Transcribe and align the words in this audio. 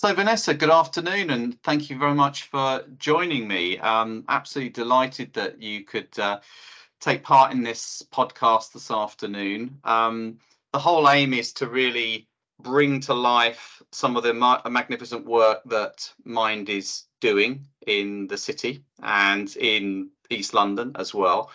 So 0.00 0.14
Vanessa, 0.14 0.54
good 0.54 0.70
afternoon, 0.70 1.28
and 1.28 1.62
thank 1.62 1.90
you 1.90 1.98
very 1.98 2.14
much 2.14 2.44
for 2.44 2.82
joining 2.96 3.46
me. 3.46 3.78
Um, 3.80 4.24
absolutely 4.30 4.70
delighted 4.70 5.34
that 5.34 5.60
you 5.60 5.84
could 5.84 6.18
uh, 6.18 6.40
take 7.00 7.22
part 7.22 7.52
in 7.52 7.62
this 7.62 8.02
podcast 8.10 8.72
this 8.72 8.90
afternoon. 8.90 9.78
Um, 9.84 10.38
the 10.72 10.78
whole 10.78 11.06
aim 11.10 11.34
is 11.34 11.52
to 11.52 11.68
really 11.68 12.26
bring 12.62 13.00
to 13.00 13.12
life 13.12 13.82
some 13.92 14.16
of 14.16 14.22
the 14.22 14.32
ma 14.32 14.62
magnificent 14.70 15.26
work 15.26 15.60
that 15.66 16.10
Mind 16.24 16.70
is 16.70 17.02
doing 17.20 17.66
in 17.86 18.26
the 18.26 18.38
city 18.38 18.82
and 19.02 19.54
in 19.56 20.08
East 20.30 20.54
London 20.54 20.92
as 20.94 21.12
well. 21.12 21.50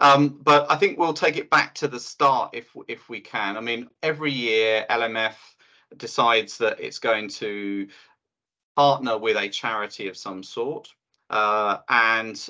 Um, 0.00 0.38
but 0.40 0.70
I 0.70 0.76
think 0.76 1.00
we'll 1.00 1.14
take 1.14 1.36
it 1.36 1.50
back 1.50 1.74
to 1.74 1.88
the 1.88 1.98
start 1.98 2.50
if 2.52 2.68
if 2.86 3.08
we 3.08 3.18
can. 3.20 3.56
I 3.56 3.60
mean, 3.60 3.90
every 4.04 4.30
year 4.30 4.86
LMF 4.88 5.34
decides 5.96 6.58
that 6.58 6.80
it's 6.80 6.98
going 6.98 7.28
to 7.28 7.88
partner 8.76 9.18
with 9.18 9.36
a 9.36 9.48
charity 9.48 10.08
of 10.08 10.16
some 10.16 10.42
sort. 10.42 10.88
Uh, 11.30 11.78
and 11.88 12.48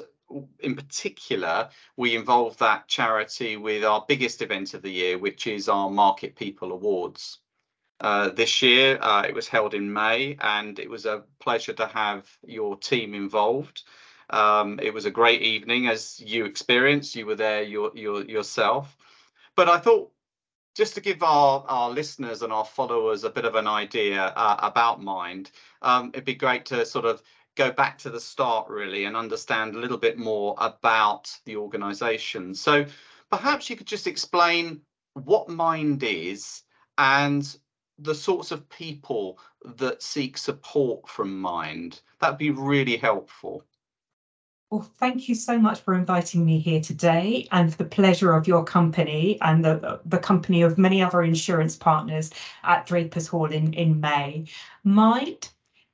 in 0.61 0.77
particular, 0.77 1.71
we 1.97 2.15
involve 2.15 2.57
that 2.59 2.87
charity 2.87 3.57
with 3.57 3.85
our 3.85 4.05
biggest 4.07 4.43
event 4.43 4.75
of 4.75 4.83
the 4.83 4.91
year, 4.91 5.19
which 5.19 5.47
is 5.47 5.69
our 5.69 5.89
Market 5.89 6.37
People 6.37 6.73
Awards. 6.73 7.39
Uh, 8.01 8.29
this 8.29 8.63
year, 8.63 8.99
uh, 9.01 9.23
it 9.23 9.35
was 9.35 9.49
held 9.49 9.75
in 9.75 9.93
May, 9.93 10.37
and 10.41 10.79
it 10.79 10.89
was 10.89 11.07
a 11.07 11.25
pleasure 11.41 11.73
to 11.73 11.87
have 11.87 12.29
your 12.47 12.77
team 12.77 13.15
involved. 13.15 13.83
Um, 14.31 14.79
it 14.83 14.93
was 14.93 15.07
a 15.07 15.11
great 15.11 15.43
evening, 15.43 15.89
as 15.89 16.21
you 16.21 16.45
experienced. 16.45 17.17
You 17.17 17.27
were 17.27 17.35
there 17.35 17.63
your, 17.63 17.91
your, 17.95 18.23
yourself. 18.25 18.97
But 19.57 19.69
I 19.69 19.79
thought 19.79 20.13
just 20.79 20.95
to 20.95 21.01
give 21.01 21.25
our, 21.25 21.65
our 21.67 21.91
listeners 21.91 22.43
and 22.43 22.53
our 22.53 22.65
followers 22.65 23.25
a 23.25 23.31
bit 23.31 23.45
of 23.45 23.57
an 23.57 23.67
idea 23.67 24.33
uh, 24.37 24.57
about 24.63 25.03
Mind, 25.03 25.51
um, 25.83 26.11
it'd 26.15 26.25
be 26.25 26.35
great 26.35 26.65
to 26.67 26.87
sort 26.87 27.05
of 27.05 27.21
go 27.57 27.73
back 27.73 27.99
to 27.99 28.11
the 28.11 28.21
start 28.21 28.69
really 28.69 29.05
and 29.05 29.17
understand 29.17 29.75
a 29.75 29.79
little 29.81 29.99
bit 29.99 30.17
more 30.17 30.55
about 30.59 31.37
the 31.47 31.57
organization. 31.57 32.55
So 32.55 32.87
perhaps 33.29 33.69
you 33.69 33.75
could 33.75 33.89
just 33.89 34.07
explain 34.07 34.81
what 35.15 35.49
Mind 35.49 36.05
is 36.05 36.63
and 36.97 37.57
the 37.99 38.15
sorts 38.15 38.53
of 38.53 38.69
people 38.69 39.41
that 39.65 40.01
seek 40.01 40.39
support 40.39 41.09
from 41.09 41.41
Mind. 41.41 42.03
That'd 42.21 42.39
be 42.39 42.53
really 42.53 42.97
helpful. 42.97 43.65
Well, 44.71 44.83
thank 44.83 45.31
you 45.31 45.35
so 45.35 45.59
much 45.59 45.81
for 45.81 45.95
inviting 45.95 46.45
me 46.45 46.59
here 46.59 46.83
today 46.83 47.49
and 47.53 47.71
for 47.71 47.79
the 47.79 47.89
pleasure 47.89 48.33
of 48.33 48.47
your 48.47 48.65
company 48.65 49.39
and 49.41 49.65
the, 49.65 49.99
the 50.05 50.19
company 50.19 50.61
of 50.61 50.77
many 50.77 51.03
other 51.03 51.23
insurance 51.23 51.75
partners 51.75 52.31
at 52.65 52.85
Drapers 52.85 53.27
Hall 53.27 53.51
in, 53.51 53.73
in 53.73 53.99
May. 53.99 54.45
Mind 54.85 55.49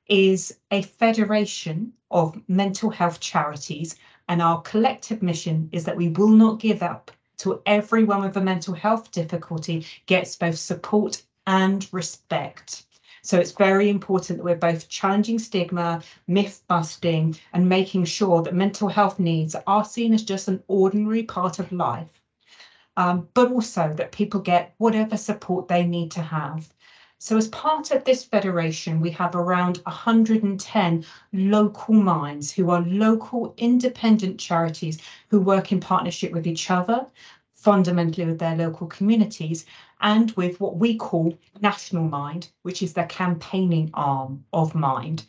is 0.07 0.57
a 0.71 0.81
federation 0.81 1.93
of 2.11 2.37
mental 2.49 2.89
health 2.89 3.21
charities 3.21 3.95
and 4.27 4.41
our 4.41 4.61
collective 4.63 5.23
mission 5.23 5.69
is 5.71 5.85
that 5.85 5.95
we 5.95 6.09
will 6.09 6.27
not 6.27 6.59
give 6.59 6.83
up 6.83 7.11
till 7.37 7.61
everyone 7.65 8.23
with 8.23 8.35
a 8.35 8.41
mental 8.41 8.73
health 8.73 9.09
difficulty 9.11 9.85
gets 10.05 10.35
both 10.35 10.57
support 10.57 11.23
and 11.47 11.87
respect. 11.93 12.83
So 13.25 13.39
it's 13.39 13.53
very 13.53 13.89
important 13.89 14.37
that 14.37 14.45
we're 14.45 14.55
both 14.55 14.87
challenging 14.87 15.39
stigma, 15.39 16.03
myth 16.27 16.61
busting, 16.67 17.35
and 17.53 17.67
making 17.67 18.05
sure 18.05 18.43
that 18.43 18.53
mental 18.53 18.87
health 18.87 19.17
needs 19.17 19.55
are 19.65 19.83
seen 19.83 20.13
as 20.13 20.21
just 20.21 20.47
an 20.47 20.61
ordinary 20.67 21.23
part 21.23 21.57
of 21.57 21.71
life, 21.71 22.21
um, 22.97 23.27
but 23.33 23.51
also 23.51 23.91
that 23.97 24.11
people 24.11 24.39
get 24.39 24.75
whatever 24.77 25.17
support 25.17 25.67
they 25.67 25.83
need 25.87 26.11
to 26.11 26.21
have. 26.21 26.71
So 27.17 27.35
as 27.35 27.47
part 27.47 27.89
of 27.89 28.03
this 28.03 28.23
federation, 28.23 29.01
we 29.01 29.09
have 29.11 29.33
around 29.33 29.77
110 29.85 31.03
local 31.33 31.95
minds 31.95 32.51
who 32.51 32.69
are 32.69 32.81
local 32.81 33.55
independent 33.57 34.39
charities 34.39 34.99
who 35.29 35.41
work 35.41 35.71
in 35.71 35.79
partnership 35.79 36.31
with 36.31 36.45
each 36.45 36.69
other, 36.69 37.07
fundamentally 37.55 38.27
with 38.27 38.37
their 38.37 38.55
local 38.55 38.85
communities, 38.85 39.65
and 40.01 40.31
with 40.31 40.59
what 40.59 40.77
we 40.77 40.95
call 40.95 41.37
National 41.61 42.03
Mind, 42.03 42.49
which 42.63 42.83
is 42.83 42.93
the 42.93 43.03
campaigning 43.05 43.89
arm 43.93 44.43
of 44.53 44.75
Mind. 44.75 45.25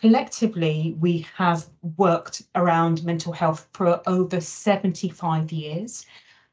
Collectively, 0.00 0.96
we 1.00 1.26
have 1.36 1.66
worked 1.96 2.42
around 2.54 3.04
mental 3.04 3.32
health 3.32 3.68
for 3.72 4.00
over 4.06 4.40
75 4.40 5.50
years. 5.50 6.06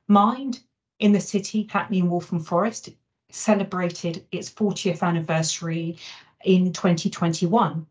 Mind 0.07 0.61
in 0.99 1.11
the 1.11 1.19
city, 1.19 1.67
Hackney 1.69 1.99
and 1.99 2.09
Waltham 2.09 2.39
Forest, 2.39 2.89
celebrated 3.29 4.25
its 4.31 4.49
40th 4.49 5.01
anniversary 5.01 5.97
in 6.45 6.71
2021. 6.71 7.85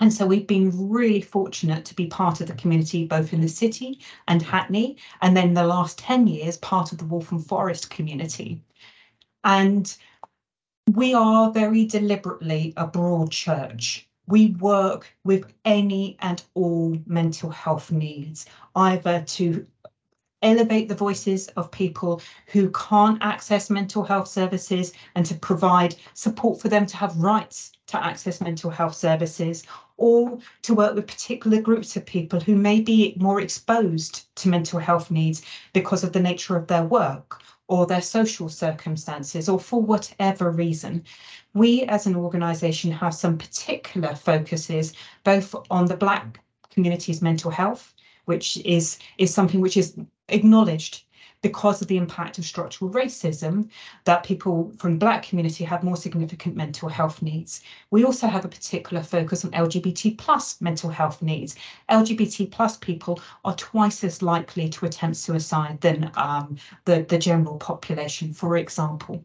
And 0.00 0.12
so 0.12 0.26
we've 0.26 0.46
been 0.46 0.90
really 0.90 1.20
fortunate 1.20 1.84
to 1.86 1.94
be 1.94 2.06
part 2.06 2.40
of 2.40 2.48
the 2.48 2.54
community, 2.54 3.06
both 3.06 3.32
in 3.32 3.40
the 3.40 3.48
city 3.48 4.00
and 4.28 4.42
Hackney, 4.42 4.98
and 5.22 5.36
then 5.36 5.54
the 5.54 5.66
last 5.66 5.98
10 5.98 6.26
years, 6.26 6.56
part 6.58 6.92
of 6.92 6.98
the 6.98 7.04
Waltham 7.04 7.38
Forest 7.38 7.90
community. 7.90 8.60
And 9.44 9.94
we 10.92 11.14
are 11.14 11.52
very 11.52 11.84
deliberately 11.84 12.72
a 12.76 12.86
broad 12.86 13.30
church. 13.30 14.08
We 14.26 14.52
work 14.52 15.14
with 15.24 15.52
any 15.64 16.16
and 16.20 16.42
all 16.54 16.96
mental 17.06 17.50
health 17.50 17.92
needs, 17.92 18.46
either 18.74 19.22
to 19.22 19.66
elevate 20.40 20.88
the 20.88 20.94
voices 20.94 21.48
of 21.56 21.70
people 21.70 22.20
who 22.48 22.70
can't 22.70 23.18
access 23.22 23.70
mental 23.70 24.02
health 24.02 24.28
services 24.28 24.92
and 25.14 25.24
to 25.26 25.34
provide 25.34 25.94
support 26.12 26.60
for 26.60 26.68
them 26.68 26.84
to 26.86 26.96
have 26.96 27.16
rights 27.16 27.72
to 27.86 28.02
access 28.02 28.40
mental 28.40 28.70
health 28.70 28.94
services 28.94 29.64
or 29.96 30.38
to 30.62 30.74
work 30.74 30.94
with 30.94 31.06
particular 31.06 31.60
groups 31.60 31.96
of 31.96 32.04
people 32.04 32.40
who 32.40 32.56
may 32.56 32.80
be 32.80 33.14
more 33.18 33.40
exposed 33.40 34.26
to 34.36 34.48
mental 34.48 34.78
health 34.78 35.10
needs 35.10 35.42
because 35.72 36.04
of 36.04 36.12
the 36.12 36.20
nature 36.20 36.56
of 36.56 36.66
their 36.66 36.84
work 36.84 37.42
or 37.68 37.86
their 37.86 38.02
social 38.02 38.48
circumstances 38.48 39.48
or 39.48 39.58
for 39.58 39.80
whatever 39.80 40.50
reason. 40.50 41.02
We 41.54 41.82
as 41.84 42.06
an 42.06 42.16
organisation 42.16 42.92
have 42.92 43.14
some 43.14 43.38
particular 43.38 44.14
focuses 44.14 44.92
both 45.22 45.54
on 45.70 45.86
the 45.86 45.96
Black 45.96 46.40
community's 46.70 47.22
mental 47.22 47.50
health, 47.50 47.94
which 48.26 48.58
is, 48.58 48.98
is 49.18 49.32
something 49.32 49.60
which 49.60 49.76
is 49.76 49.96
acknowledged 50.28 51.03
because 51.44 51.82
of 51.82 51.88
the 51.88 51.98
impact 51.98 52.38
of 52.38 52.44
structural 52.46 52.90
racism 52.90 53.68
that 54.04 54.24
people 54.24 54.72
from 54.78 54.92
the 54.92 54.98
black 54.98 55.22
community 55.22 55.62
have 55.62 55.84
more 55.84 55.94
significant 55.94 56.56
mental 56.56 56.88
health 56.88 57.20
needs. 57.20 57.60
We 57.90 58.02
also 58.02 58.28
have 58.28 58.46
a 58.46 58.48
particular 58.48 59.02
focus 59.02 59.44
on 59.44 59.50
LGBT 59.50 60.16
plus 60.16 60.58
mental 60.62 60.88
health 60.88 61.20
needs. 61.20 61.54
LGBT 61.90 62.50
plus 62.50 62.78
people 62.78 63.20
are 63.44 63.54
twice 63.56 64.02
as 64.04 64.22
likely 64.22 64.70
to 64.70 64.86
attempt 64.86 65.18
suicide 65.18 65.82
than 65.82 66.10
um, 66.16 66.56
the, 66.86 67.02
the 67.02 67.18
general 67.18 67.58
population, 67.58 68.32
for 68.32 68.56
example. 68.56 69.22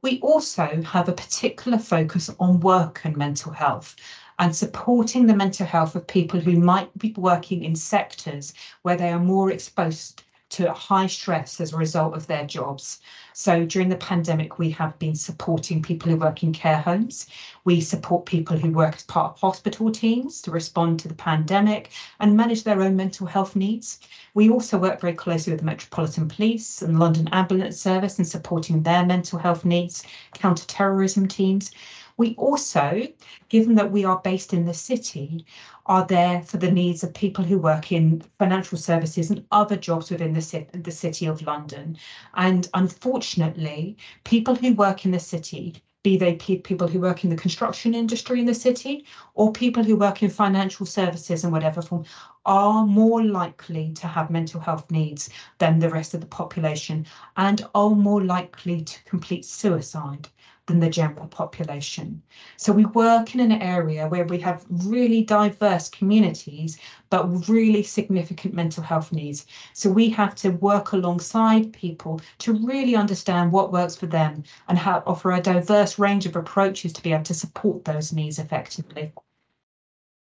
We 0.00 0.20
also 0.20 0.80
have 0.80 1.10
a 1.10 1.12
particular 1.12 1.78
focus 1.78 2.30
on 2.40 2.60
work 2.60 3.02
and 3.04 3.14
mental 3.14 3.52
health 3.52 3.94
and 4.38 4.56
supporting 4.56 5.26
the 5.26 5.36
mental 5.36 5.66
health 5.66 5.94
of 5.96 6.06
people 6.06 6.40
who 6.40 6.58
might 6.58 6.96
be 6.96 7.12
working 7.18 7.62
in 7.62 7.76
sectors 7.76 8.54
where 8.80 8.96
they 8.96 9.10
are 9.10 9.20
more 9.20 9.50
exposed 9.50 10.22
to 10.52 10.72
high 10.72 11.06
stress 11.06 11.60
as 11.60 11.72
a 11.72 11.76
result 11.76 12.14
of 12.14 12.26
their 12.26 12.46
jobs. 12.46 13.00
So 13.32 13.64
during 13.64 13.88
the 13.88 13.96
pandemic, 13.96 14.58
we 14.58 14.70
have 14.72 14.98
been 14.98 15.14
supporting 15.14 15.80
people 15.80 16.10
who 16.10 16.18
work 16.18 16.42
in 16.42 16.52
care 16.52 16.80
homes. 16.80 17.26
We 17.64 17.80
support 17.80 18.26
people 18.26 18.58
who 18.58 18.70
work 18.70 18.96
as 18.96 19.04
part 19.04 19.32
of 19.32 19.40
hospital 19.40 19.90
teams 19.90 20.42
to 20.42 20.50
respond 20.50 21.00
to 21.00 21.08
the 21.08 21.14
pandemic 21.14 21.90
and 22.20 22.36
manage 22.36 22.64
their 22.64 22.82
own 22.82 22.96
mental 22.96 23.26
health 23.26 23.56
needs. 23.56 24.00
We 24.34 24.50
also 24.50 24.76
work 24.76 25.00
very 25.00 25.14
closely 25.14 25.52
with 25.52 25.60
the 25.60 25.66
Metropolitan 25.66 26.28
Police 26.28 26.82
and 26.82 26.98
London 26.98 27.28
Ambulance 27.32 27.80
Service 27.80 28.18
in 28.18 28.26
supporting 28.26 28.82
their 28.82 29.06
mental 29.06 29.38
health 29.38 29.64
needs, 29.64 30.04
counter-terrorism 30.34 31.28
teams. 31.28 31.70
We 32.16 32.34
also, 32.36 33.02
given 33.48 33.74
that 33.76 33.90
we 33.90 34.04
are 34.04 34.20
based 34.22 34.52
in 34.52 34.66
the 34.66 34.74
city, 34.74 35.46
are 35.86 36.06
there 36.06 36.42
for 36.42 36.58
the 36.58 36.70
needs 36.70 37.02
of 37.02 37.14
people 37.14 37.44
who 37.44 37.58
work 37.58 37.90
in 37.90 38.22
financial 38.38 38.78
services 38.78 39.30
and 39.30 39.46
other 39.50 39.76
jobs 39.76 40.10
within 40.10 40.32
the, 40.32 40.66
the 40.74 40.90
city 40.90 41.26
of 41.26 41.42
London. 41.42 41.96
And 42.34 42.68
unfortunately, 42.74 43.96
people 44.24 44.54
who 44.54 44.74
work 44.74 45.04
in 45.04 45.10
the 45.10 45.20
city 45.20 45.82
be 46.02 46.16
they 46.16 46.34
people 46.34 46.88
who 46.88 46.98
work 46.98 47.22
in 47.22 47.30
the 47.30 47.36
construction 47.36 47.94
industry 47.94 48.40
in 48.40 48.46
the 48.46 48.54
city 48.54 49.06
or 49.34 49.52
people 49.52 49.84
who 49.84 49.96
work 49.96 50.22
in 50.22 50.30
financial 50.30 50.84
services 50.84 51.44
in 51.44 51.52
whatever 51.52 51.80
form 51.80 52.04
are 52.44 52.84
more 52.84 53.22
likely 53.24 53.92
to 53.92 54.08
have 54.08 54.28
mental 54.28 54.60
health 54.60 54.90
needs 54.90 55.30
than 55.58 55.78
the 55.78 55.88
rest 55.88 56.12
of 56.12 56.20
the 56.20 56.26
population 56.26 57.06
and 57.36 57.64
are 57.74 57.90
more 57.90 58.24
likely 58.24 58.82
to 58.82 59.02
complete 59.04 59.44
suicide 59.44 60.28
than 60.66 60.80
the 60.80 60.90
general 60.90 61.26
population. 61.26 62.22
So 62.56 62.72
we 62.72 62.84
work 62.84 63.34
in 63.34 63.40
an 63.40 63.52
area 63.52 64.06
where 64.06 64.24
we 64.24 64.38
have 64.40 64.64
really 64.68 65.24
diverse 65.24 65.88
communities, 65.88 66.78
but 67.10 67.48
really 67.48 67.82
significant 67.82 68.54
mental 68.54 68.82
health 68.82 69.10
needs. 69.12 69.46
So 69.72 69.90
we 69.90 70.08
have 70.10 70.34
to 70.36 70.50
work 70.50 70.92
alongside 70.92 71.72
people 71.72 72.20
to 72.38 72.52
really 72.52 72.94
understand 72.94 73.50
what 73.50 73.72
works 73.72 73.96
for 73.96 74.06
them 74.06 74.44
and 74.68 74.78
how 74.78 75.02
offer 75.04 75.32
a 75.32 75.40
diverse 75.40 75.98
range 75.98 76.26
of 76.26 76.36
approaches 76.36 76.92
to 76.92 77.02
be 77.02 77.12
able 77.12 77.24
to 77.24 77.34
support 77.34 77.84
those 77.84 78.12
needs 78.12 78.38
effectively. 78.38 79.12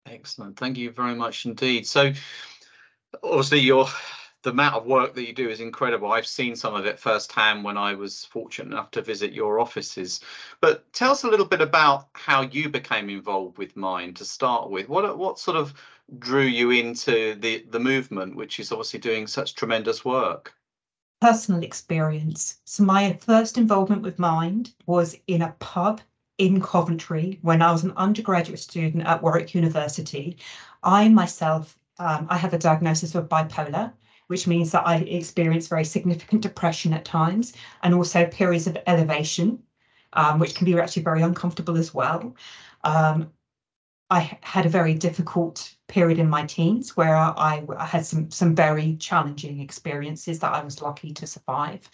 Excellent. 0.05 0.57
Thank 0.57 0.77
you 0.77 0.91
very 0.91 1.15
much 1.15 1.45
indeed. 1.45 1.87
So 1.87 2.13
obviously 3.23 3.59
you're 3.59 3.87
the 4.41 4.51
amount 4.51 4.75
of 4.75 4.85
work 4.85 5.13
that 5.15 5.27
you 5.27 5.33
do 5.33 5.49
is 5.49 5.59
incredible. 5.59 6.11
I've 6.11 6.27
seen 6.27 6.55
some 6.55 6.73
of 6.73 6.85
it 6.85 6.99
firsthand 6.99 7.63
when 7.63 7.77
I 7.77 7.93
was 7.93 8.23
fortunate 8.25 8.73
enough 8.73 8.91
to 8.91 9.01
visit 9.01 9.33
your 9.33 9.59
offices. 9.59 10.21
But 10.61 10.91
tell 10.93 11.11
us 11.11 11.23
a 11.23 11.29
little 11.29 11.45
bit 11.45 11.61
about 11.61 12.07
how 12.13 12.43
you 12.43 12.69
became 12.69 13.09
involved 13.09 13.57
with 13.57 13.75
Mind 13.75 14.15
to 14.17 14.25
start 14.25 14.69
with. 14.69 14.87
What 14.87 15.17
what 15.17 15.39
sort 15.39 15.57
of 15.57 15.73
drew 16.19 16.45
you 16.45 16.71
into 16.71 17.35
the 17.35 17.65
the 17.69 17.79
movement, 17.79 18.35
which 18.35 18.59
is 18.59 18.71
obviously 18.71 18.99
doing 18.99 19.27
such 19.27 19.55
tremendous 19.55 20.05
work? 20.05 20.53
Personal 21.19 21.63
experience. 21.63 22.61
So 22.63 22.83
my 22.83 23.13
first 23.13 23.57
involvement 23.57 24.03
with 24.03 24.19
Mind 24.19 24.73
was 24.85 25.17
in 25.27 25.41
a 25.41 25.55
pub 25.59 25.99
in 26.37 26.61
Coventry 26.61 27.39
when 27.41 27.61
I 27.61 27.73
was 27.73 27.83
an 27.83 27.91
undergraduate 27.97 28.59
student 28.59 29.05
at 29.05 29.21
Warwick 29.21 29.53
University. 29.53 30.37
I 30.81 31.09
myself, 31.09 31.77
um, 31.99 32.27
I 32.29 32.37
have 32.37 32.53
a 32.53 32.57
diagnosis 32.57 33.15
of 33.15 33.27
bipolar 33.27 33.91
which 34.29 34.45
means 34.45 34.71
that 34.71 34.87
I 34.87 34.97
experience 34.97 35.67
very 35.67 35.83
significant 35.83 36.43
depression 36.43 36.93
at 36.93 37.03
times 37.03 37.53
and 37.81 37.95
also 37.95 38.27
periods 38.27 38.67
of 38.67 38.77
elevation, 38.85 39.57
um, 40.13 40.37
which 40.37 40.53
can 40.53 40.65
be 40.65 40.79
actually 40.79 41.01
very 41.01 41.23
uncomfortable 41.23 41.75
as 41.75 41.95
well. 41.95 42.35
Um, 42.83 43.31
I 44.11 44.37
had 44.41 44.67
a 44.67 44.69
very 44.69 44.93
difficult 44.93 45.75
period 45.87 46.19
in 46.19 46.29
my 46.29 46.45
teens 46.45 46.95
where 46.95 47.15
I, 47.15 47.63
I, 47.75 47.85
had 47.85 48.05
some 48.05 48.29
some 48.29 48.53
very 48.53 48.95
challenging 48.97 49.59
experiences 49.61 50.37
that 50.39 50.53
I 50.53 50.63
was 50.63 50.81
lucky 50.81 51.11
to 51.13 51.25
survive. 51.25 51.89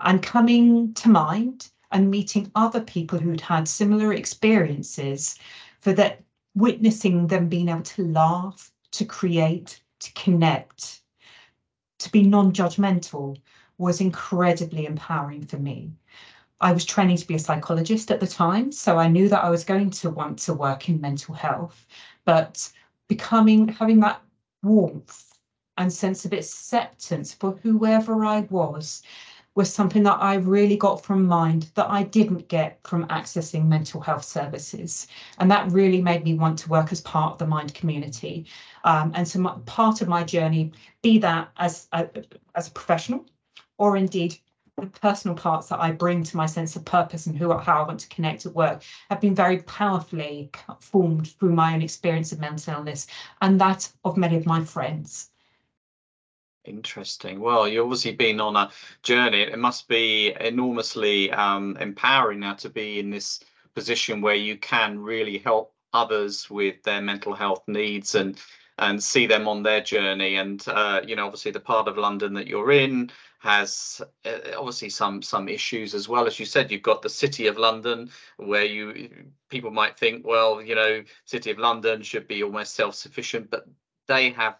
And 0.00 0.20
coming 0.22 0.92
to 0.94 1.08
mind 1.08 1.70
and 1.92 2.10
meeting 2.10 2.50
other 2.56 2.80
people 2.80 3.18
who'd 3.20 3.40
had 3.40 3.68
similar 3.68 4.12
experiences, 4.12 5.38
for 5.80 5.92
that 5.92 6.20
witnessing 6.56 7.28
them 7.28 7.48
being 7.48 7.68
able 7.68 7.82
to 7.82 8.08
laugh, 8.08 8.72
to 8.90 9.04
create, 9.04 9.80
to 10.00 10.12
connect, 10.14 11.02
to 11.98 12.10
be 12.10 12.22
non-judgmental 12.22 13.36
was 13.78 14.00
incredibly 14.00 14.86
empowering 14.86 15.44
for 15.44 15.58
me. 15.58 15.92
I 16.60 16.72
was 16.72 16.84
training 16.84 17.18
to 17.18 17.26
be 17.26 17.34
a 17.34 17.38
psychologist 17.38 18.10
at 18.10 18.20
the 18.20 18.26
time, 18.26 18.72
so 18.72 18.98
I 18.98 19.08
knew 19.08 19.28
that 19.28 19.44
I 19.44 19.50
was 19.50 19.64
going 19.64 19.90
to 19.90 20.10
want 20.10 20.38
to 20.40 20.54
work 20.54 20.88
in 20.88 21.00
mental 21.00 21.34
health, 21.34 21.86
but 22.24 22.70
becoming 23.08 23.68
having 23.68 24.00
that 24.00 24.22
warmth 24.62 25.38
and 25.76 25.92
sense 25.92 26.24
of 26.24 26.32
acceptance 26.32 27.34
for 27.34 27.58
whoever 27.62 28.24
I 28.24 28.40
was 28.50 29.02
was 29.56 29.72
something 29.72 30.02
that 30.04 30.18
I 30.20 30.34
really 30.34 30.76
got 30.76 31.02
from 31.02 31.26
Mind 31.26 31.70
that 31.74 31.90
I 31.90 32.04
didn't 32.04 32.46
get 32.48 32.78
from 32.84 33.08
accessing 33.08 33.66
mental 33.66 34.00
health 34.00 34.24
services. 34.24 35.08
And 35.38 35.50
that 35.50 35.72
really 35.72 36.02
made 36.02 36.24
me 36.24 36.34
want 36.34 36.58
to 36.60 36.68
work 36.68 36.92
as 36.92 37.00
part 37.00 37.32
of 37.32 37.38
the 37.38 37.46
Mind 37.46 37.74
community. 37.74 38.46
Um, 38.84 39.12
and 39.14 39.26
so 39.26 39.40
my, 39.40 39.54
part 39.64 40.02
of 40.02 40.08
my 40.08 40.22
journey, 40.22 40.72
be 41.02 41.18
that 41.18 41.48
as 41.56 41.88
a, 41.92 42.08
as 42.54 42.68
a 42.68 42.70
professional 42.70 43.24
or 43.78 43.96
indeed 43.96 44.36
the 44.76 44.86
personal 44.88 45.34
parts 45.34 45.68
that 45.68 45.80
I 45.80 45.90
bring 45.90 46.22
to 46.22 46.36
my 46.36 46.44
sense 46.44 46.76
of 46.76 46.84
purpose 46.84 47.26
and 47.26 47.36
who 47.36 47.50
how 47.56 47.82
I 47.82 47.86
want 47.86 48.00
to 48.00 48.08
connect 48.08 48.44
at 48.44 48.54
work 48.54 48.82
have 49.08 49.22
been 49.22 49.34
very 49.34 49.62
powerfully 49.62 50.50
formed 50.80 51.28
through 51.28 51.54
my 51.54 51.74
own 51.74 51.80
experience 51.80 52.30
of 52.32 52.40
mental 52.40 52.74
illness 52.74 53.06
and 53.40 53.58
that 53.58 53.90
of 54.04 54.18
many 54.18 54.36
of 54.36 54.44
my 54.44 54.62
friends. 54.62 55.30
Interesting. 56.66 57.38
Well, 57.40 57.68
you've 57.68 57.84
obviously 57.84 58.12
been 58.12 58.40
on 58.40 58.56
a 58.56 58.70
journey. 59.02 59.42
It 59.42 59.58
must 59.58 59.86
be 59.88 60.34
enormously 60.40 61.30
um, 61.30 61.76
empowering 61.80 62.40
now 62.40 62.54
to 62.54 62.68
be 62.68 62.98
in 62.98 63.08
this 63.10 63.40
position 63.74 64.20
where 64.20 64.34
you 64.34 64.56
can 64.56 64.98
really 64.98 65.38
help 65.38 65.72
others 65.92 66.50
with 66.50 66.82
their 66.82 67.00
mental 67.00 67.34
health 67.34 67.62
needs 67.68 68.14
and 68.14 68.38
and 68.78 69.02
see 69.02 69.26
them 69.26 69.48
on 69.48 69.62
their 69.62 69.80
journey. 69.80 70.36
And 70.36 70.62
uh, 70.66 71.00
you 71.06 71.14
know, 71.16 71.26
obviously, 71.26 71.52
the 71.52 71.60
part 71.60 71.88
of 71.88 71.96
London 71.98 72.34
that 72.34 72.48
you're 72.48 72.72
in 72.72 73.10
has 73.38 74.02
uh, 74.24 74.38
obviously 74.56 74.90
some 74.90 75.22
some 75.22 75.48
issues 75.48 75.94
as 75.94 76.08
well. 76.08 76.26
As 76.26 76.40
you 76.40 76.46
said, 76.46 76.70
you've 76.70 76.82
got 76.82 77.00
the 77.00 77.08
City 77.08 77.46
of 77.46 77.58
London, 77.58 78.10
where 78.38 78.64
you 78.64 79.08
people 79.48 79.70
might 79.70 79.96
think, 79.96 80.26
well, 80.26 80.60
you 80.60 80.74
know, 80.74 81.04
City 81.26 81.52
of 81.52 81.58
London 81.58 82.02
should 82.02 82.26
be 82.26 82.42
almost 82.42 82.74
self-sufficient, 82.74 83.50
but 83.50 83.66
they 84.08 84.30
have 84.30 84.56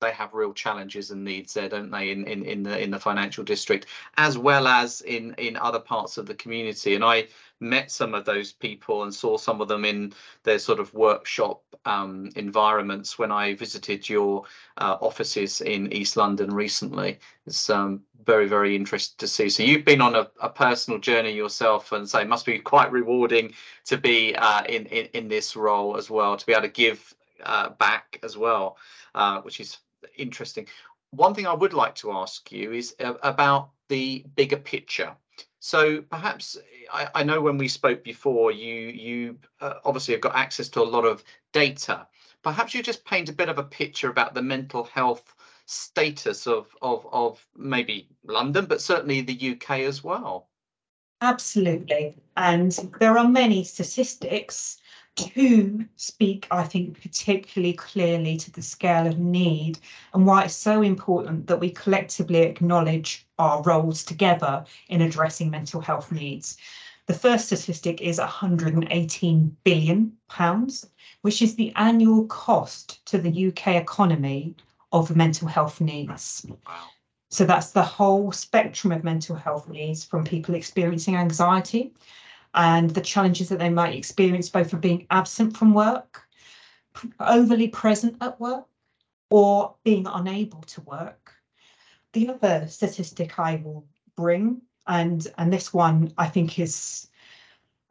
they 0.00 0.12
have 0.12 0.34
real 0.34 0.52
challenges 0.52 1.10
and 1.10 1.24
needs 1.24 1.54
there, 1.54 1.68
don't 1.68 1.90
they, 1.90 2.10
in, 2.10 2.24
in, 2.26 2.44
in 2.44 2.62
the 2.62 2.82
in 2.82 2.90
the 2.90 2.98
financial 2.98 3.44
district, 3.44 3.86
as 4.16 4.38
well 4.38 4.66
as 4.66 5.02
in 5.02 5.34
in 5.38 5.56
other 5.56 5.78
parts 5.78 6.18
of 6.18 6.26
the 6.26 6.34
community. 6.34 6.94
And 6.94 7.04
I 7.04 7.28
met 7.60 7.90
some 7.90 8.14
of 8.14 8.24
those 8.24 8.52
people 8.52 9.02
and 9.02 9.14
saw 9.14 9.36
some 9.36 9.60
of 9.60 9.68
them 9.68 9.84
in 9.84 10.12
their 10.44 10.58
sort 10.58 10.80
of 10.80 10.92
workshop 10.94 11.62
um, 11.84 12.30
environments 12.36 13.18
when 13.18 13.30
I 13.30 13.54
visited 13.54 14.08
your 14.08 14.44
uh, 14.78 14.96
offices 15.00 15.60
in 15.60 15.92
East 15.92 16.16
London 16.16 16.52
recently. 16.52 17.18
It's 17.46 17.68
um, 17.68 18.00
very 18.24 18.48
very 18.48 18.74
interesting 18.74 19.16
to 19.18 19.28
see. 19.28 19.50
So 19.50 19.62
you've 19.62 19.84
been 19.84 20.00
on 20.00 20.14
a, 20.14 20.30
a 20.40 20.48
personal 20.48 20.98
journey 20.98 21.32
yourself, 21.32 21.92
and 21.92 22.08
so 22.08 22.18
it 22.18 22.28
must 22.28 22.46
be 22.46 22.58
quite 22.58 22.90
rewarding 22.90 23.52
to 23.84 23.98
be 23.98 24.34
uh, 24.34 24.64
in, 24.64 24.86
in 24.86 25.06
in 25.12 25.28
this 25.28 25.56
role 25.56 25.96
as 25.98 26.08
well, 26.08 26.36
to 26.36 26.46
be 26.46 26.52
able 26.52 26.62
to 26.62 26.68
give 26.68 27.14
uh, 27.44 27.70
back 27.70 28.18
as 28.22 28.36
well, 28.36 28.76
uh, 29.14 29.40
which 29.42 29.60
is 29.60 29.78
interesting. 30.16 30.66
One 31.10 31.34
thing 31.34 31.46
I 31.46 31.54
would 31.54 31.72
like 31.72 31.94
to 31.96 32.12
ask 32.12 32.50
you 32.52 32.72
is 32.72 32.94
uh, 33.00 33.14
about 33.22 33.70
the 33.88 34.24
bigger 34.36 34.56
picture. 34.56 35.14
So 35.58 36.00
perhaps 36.02 36.56
I, 36.92 37.08
I, 37.14 37.22
know 37.22 37.40
when 37.40 37.58
we 37.58 37.68
spoke 37.68 38.02
before, 38.02 38.50
you 38.50 38.74
you 38.88 39.38
uh, 39.60 39.74
obviously 39.84 40.14
have 40.14 40.22
got 40.22 40.34
access 40.34 40.68
to 40.70 40.82
a 40.82 40.92
lot 40.94 41.04
of 41.04 41.22
data. 41.52 42.06
Perhaps 42.42 42.72
you 42.72 42.82
just 42.82 43.04
paint 43.04 43.28
a 43.28 43.34
bit 43.34 43.50
of 43.50 43.58
a 43.58 43.62
picture 43.62 44.08
about 44.08 44.34
the 44.34 44.42
mental 44.42 44.84
health 44.84 45.34
status 45.66 46.46
of 46.46 46.74
of 46.80 47.06
of 47.12 47.46
maybe 47.56 48.08
London, 48.24 48.64
but 48.66 48.80
certainly 48.80 49.20
the 49.20 49.52
UK 49.52 49.80
as 49.80 50.02
well. 50.02 50.48
Absolutely, 51.20 52.16
and 52.36 52.72
there 52.98 53.18
are 53.18 53.28
many 53.28 53.62
statistics 53.62 54.78
to 55.16 55.84
speak, 55.96 56.46
I 56.50 56.64
think, 56.64 57.00
particularly 57.00 57.74
clearly 57.74 58.36
to 58.38 58.50
the 58.52 58.62
scale 58.62 59.06
of 59.06 59.18
need 59.18 59.78
and 60.14 60.26
why 60.26 60.44
it's 60.44 60.54
so 60.54 60.82
important 60.82 61.46
that 61.46 61.60
we 61.60 61.70
collectively 61.70 62.38
acknowledge 62.38 63.26
our 63.38 63.62
roles 63.62 64.04
together 64.04 64.64
in 64.88 65.02
addressing 65.02 65.50
mental 65.50 65.80
health 65.80 66.10
needs. 66.12 66.56
The 67.06 67.14
first 67.14 67.46
statistic 67.46 68.00
is 68.00 68.18
118 68.18 69.56
billion 69.64 70.16
pounds, 70.28 70.86
which 71.22 71.42
is 71.42 71.56
the 71.56 71.72
annual 71.74 72.26
cost 72.26 73.04
to 73.06 73.18
the 73.18 73.48
UK 73.48 73.68
economy 73.76 74.54
of 74.92 75.16
mental 75.16 75.48
health 75.48 75.80
needs. 75.80 76.46
So 77.30 77.44
that's 77.44 77.70
the 77.70 77.82
whole 77.82 78.32
spectrum 78.32 78.92
of 78.92 79.04
mental 79.04 79.36
health 79.36 79.68
needs 79.68 80.04
from 80.04 80.24
people 80.24 80.54
experiencing 80.54 81.16
anxiety 81.16 81.94
and 82.54 82.90
the 82.90 83.00
challenges 83.00 83.48
that 83.48 83.58
they 83.58 83.68
might 83.68 83.94
experience 83.94 84.48
both 84.48 84.70
for 84.70 84.76
being 84.76 85.06
absent 85.10 85.56
from 85.56 85.72
work, 85.74 86.22
overly 87.20 87.68
present 87.68 88.16
at 88.20 88.38
work, 88.40 88.66
or 89.30 89.74
being 89.84 90.06
unable 90.06 90.62
to 90.62 90.80
work. 90.82 91.32
The 92.12 92.30
other 92.30 92.66
statistic 92.66 93.38
I 93.38 93.62
will 93.64 93.86
bring, 94.16 94.62
and, 94.86 95.26
and 95.38 95.52
this 95.52 95.72
one 95.72 96.12
I 96.18 96.26
think 96.26 96.58
is 96.58 97.08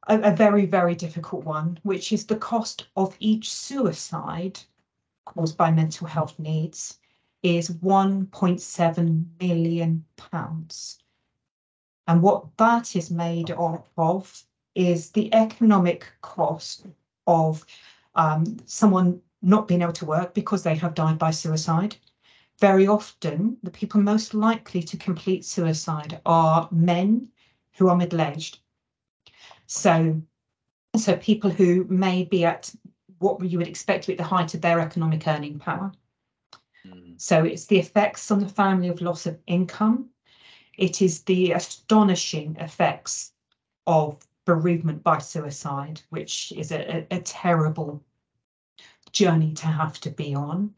a, 0.08 0.20
a 0.20 0.36
very, 0.36 0.66
very 0.66 0.96
difficult 0.96 1.46
one, 1.46 1.80
which 1.84 2.12
is 2.12 2.26
the 2.26 2.36
cost 2.36 2.88
of 2.98 3.16
each 3.20 3.52
suicide 3.52 4.60
caused 5.26 5.56
by 5.56 5.72
mental 5.72 6.08
health 6.08 6.38
needs 6.40 7.00
is 7.44 7.70
1.7 7.70 9.26
million 9.40 10.06
pounds. 10.18 11.00
And 12.08 12.22
what 12.22 12.58
that 12.58 12.96
is 12.96 13.12
made 13.12 13.52
up 13.52 13.88
of 13.98 14.44
is 14.76 15.12
the 15.12 15.34
economic 15.34 16.08
cost 16.22 16.86
of 17.28 17.66
um, 18.16 18.58
someone 18.66 19.22
not 19.42 19.68
being 19.68 19.82
able 19.82 19.94
to 19.94 20.06
work 20.06 20.34
because 20.34 20.64
they 20.64 20.76
have 20.76 20.94
died 20.94 21.18
by 21.18 21.32
suicide. 21.32 21.96
Very 22.60 22.88
often, 22.88 23.58
the 23.64 23.72
people 23.72 24.02
most 24.02 24.34
likely 24.34 24.84
to 24.84 24.98
complete 24.98 25.46
suicide 25.46 26.20
are 26.26 26.68
men 26.72 27.30
who 27.78 27.88
are 27.88 27.96
middle-aged. 27.96 28.60
So, 29.68 30.22
so 30.98 31.16
people 31.18 31.50
who 31.50 31.86
may 31.86 32.26
be 32.26 32.44
at 32.44 32.74
what 33.20 33.42
you 33.44 33.58
would 33.58 33.68
expect 33.68 34.04
to 34.04 34.08
be 34.08 34.14
at 34.14 34.18
the 34.18 34.24
height 34.24 34.54
of 34.54 34.62
their 34.62 34.80
economic 34.80 35.28
earning 35.28 35.60
power. 35.60 35.92
Mm. 36.86 37.20
So 37.20 37.44
it's 37.44 37.66
the 37.66 37.80
effects 37.80 38.32
on 38.32 38.40
the 38.40 38.50
family 38.50 38.90
of 38.90 39.02
loss 39.02 39.26
of 39.26 39.38
income. 39.48 40.10
It 40.78 41.02
is 41.02 41.24
the 41.24 41.52
astonishing 41.52 42.56
effects 42.60 43.34
of 43.88 44.18
bereavement 44.50 45.04
by 45.04 45.20
suicide, 45.20 46.02
which 46.10 46.52
is 46.56 46.72
a, 46.72 46.82
a, 46.96 47.18
a 47.18 47.22
terrible 47.22 48.04
journey 49.12 49.54
to 49.54 49.68
have 49.68 50.00
to 50.00 50.10
be 50.10 50.34
on. 50.34 50.74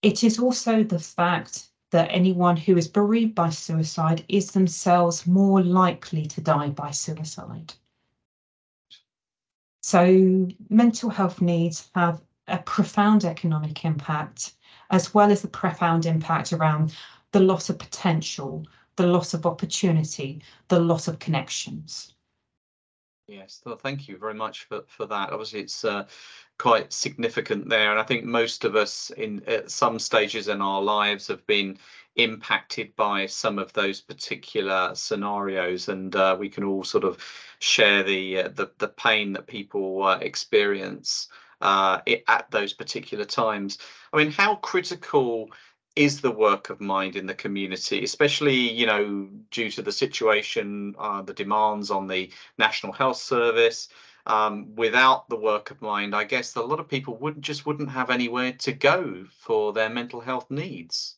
It 0.00 0.24
is 0.24 0.38
also 0.38 0.82
the 0.82 0.98
fact 0.98 1.68
that 1.90 2.08
anyone 2.10 2.56
who 2.56 2.78
is 2.78 2.88
bereaved 2.88 3.34
by 3.34 3.50
suicide 3.50 4.24
is 4.28 4.52
themselves 4.52 5.26
more 5.26 5.62
likely 5.62 6.24
to 6.26 6.40
die 6.40 6.70
by 6.70 6.90
suicide. 6.90 7.74
So 9.82 10.48
mental 10.70 11.10
health 11.10 11.42
needs 11.42 11.90
have 11.94 12.22
a 12.48 12.58
profound 12.58 13.26
economic 13.26 13.84
impact, 13.84 14.54
as 14.88 15.12
well 15.12 15.30
as 15.30 15.42
the 15.42 15.48
profound 15.48 16.06
impact 16.06 16.54
around 16.54 16.96
the 17.32 17.40
loss 17.40 17.68
of 17.68 17.78
potential, 17.78 18.66
the 18.96 19.06
loss 19.06 19.34
of 19.34 19.44
opportunity, 19.44 20.42
the 20.68 20.80
loss 20.80 21.08
of 21.08 21.18
connections. 21.18 22.13
Yes, 23.26 23.62
well, 23.64 23.76
thank 23.76 24.06
you 24.06 24.18
very 24.18 24.34
much 24.34 24.64
for, 24.64 24.82
for 24.86 25.06
that. 25.06 25.30
Obviously, 25.30 25.60
it's 25.60 25.82
uh, 25.84 26.06
quite 26.58 26.92
significant 26.92 27.70
there. 27.70 27.90
And 27.90 27.98
I 27.98 28.02
think 28.02 28.24
most 28.24 28.64
of 28.64 28.76
us 28.76 29.10
in 29.10 29.42
at 29.46 29.70
some 29.70 29.98
stages 29.98 30.48
in 30.48 30.60
our 30.60 30.82
lives 30.82 31.26
have 31.28 31.46
been 31.46 31.78
impacted 32.16 32.94
by 32.96 33.26
some 33.26 33.58
of 33.58 33.72
those 33.72 34.00
particular 34.00 34.94
scenarios 34.94 35.88
and 35.88 36.14
uh, 36.14 36.36
we 36.38 36.48
can 36.48 36.64
all 36.64 36.84
sort 36.84 37.02
of 37.04 37.18
share 37.58 38.02
the 38.02 38.40
uh, 38.40 38.48
the, 38.48 38.70
the 38.78 38.88
pain 38.88 39.32
that 39.32 39.46
people 39.46 40.04
uh, 40.04 40.18
experience 40.18 41.28
uh, 41.60 42.00
at 42.28 42.48
those 42.50 42.72
particular 42.72 43.24
times 43.24 43.78
i 44.12 44.16
mean 44.18 44.30
how 44.30 44.54
critical 44.56 45.50
is 45.96 46.20
the 46.20 46.30
work 46.30 46.70
of 46.70 46.80
mind 46.80 47.16
in 47.16 47.26
the 47.26 47.34
community 47.34 48.02
especially 48.04 48.56
you 48.56 48.86
know 48.86 49.28
due 49.50 49.70
to 49.70 49.82
the 49.82 49.92
situation 49.92 50.94
uh, 50.98 51.22
the 51.22 51.34
demands 51.34 51.90
on 51.90 52.06
the 52.06 52.30
national 52.58 52.92
health 52.92 53.18
service. 53.18 53.88
Um, 54.26 54.74
without 54.74 55.28
the 55.28 55.36
work 55.36 55.70
of 55.70 55.82
mind 55.82 56.16
i 56.16 56.24
guess 56.24 56.56
a 56.56 56.62
lot 56.62 56.80
of 56.80 56.88
people 56.88 57.14
would 57.18 57.42
just 57.42 57.66
wouldn't 57.66 57.90
have 57.90 58.08
anywhere 58.08 58.52
to 58.52 58.72
go 58.72 59.26
for 59.38 59.74
their 59.74 59.90
mental 59.90 60.22
health 60.22 60.50
needs. 60.50 61.16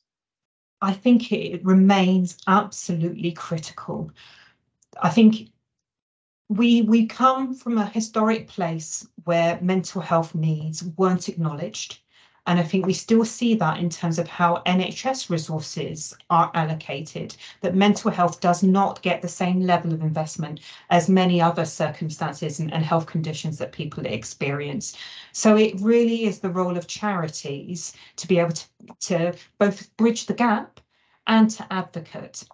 I 0.83 0.93
think 0.93 1.33
it 1.33 1.65
remains 1.65 2.39
absolutely 2.47 3.33
critical. 3.33 4.11
I 5.03 5.09
think 5.09 5.51
we 6.49 6.83
we 6.83 7.07
come 7.07 7.55
from 7.55 7.79
a 7.79 7.87
historic 7.87 8.49
place 8.49 9.07
where 9.25 9.59
mental 9.61 10.01
health 10.01 10.35
needs 10.35 10.85
weren't 10.97 11.29
acknowledged 11.29 11.99
and 12.47 12.61
I 12.61 12.63
think 12.63 12.87
we 12.87 12.93
still 12.93 13.25
see 13.25 13.57
that 13.57 13.79
in 13.79 13.91
terms 13.91 14.21
of 14.21 14.29
how 14.29 14.63
NHS 14.67 15.31
resources 15.31 16.15
are 16.31 16.51
allocated, 16.55 17.35
that 17.61 17.75
mental 17.75 18.11
health 18.11 18.41
does 18.41 18.63
not 18.63 19.03
get 19.03 19.21
the 19.21 19.29
same 19.29 19.63
level 19.63 19.93
of 19.93 20.01
investment 20.01 20.61
as 20.91 21.09
many 21.09 21.41
other 21.43 21.65
circumstances 21.65 22.61
and, 22.61 22.73
and 22.73 22.85
health 22.85 23.07
conditions 23.07 23.59
that 23.59 23.73
people 23.73 24.07
experience. 24.07 24.97
So 25.33 25.57
it 25.57 25.81
really 25.81 26.25
is 26.25 26.39
the 26.39 26.51
role 26.51 26.77
of 26.77 26.87
charities 26.87 27.95
to 28.15 28.29
be 28.29 28.39
able 28.39 28.53
to, 28.53 28.67
to 29.01 29.35
both 29.59 29.97
bridge 29.97 30.27
the 30.27 30.35
gap 30.35 30.81
and 31.27 31.51
to 31.51 31.73
advocate. 31.73 32.45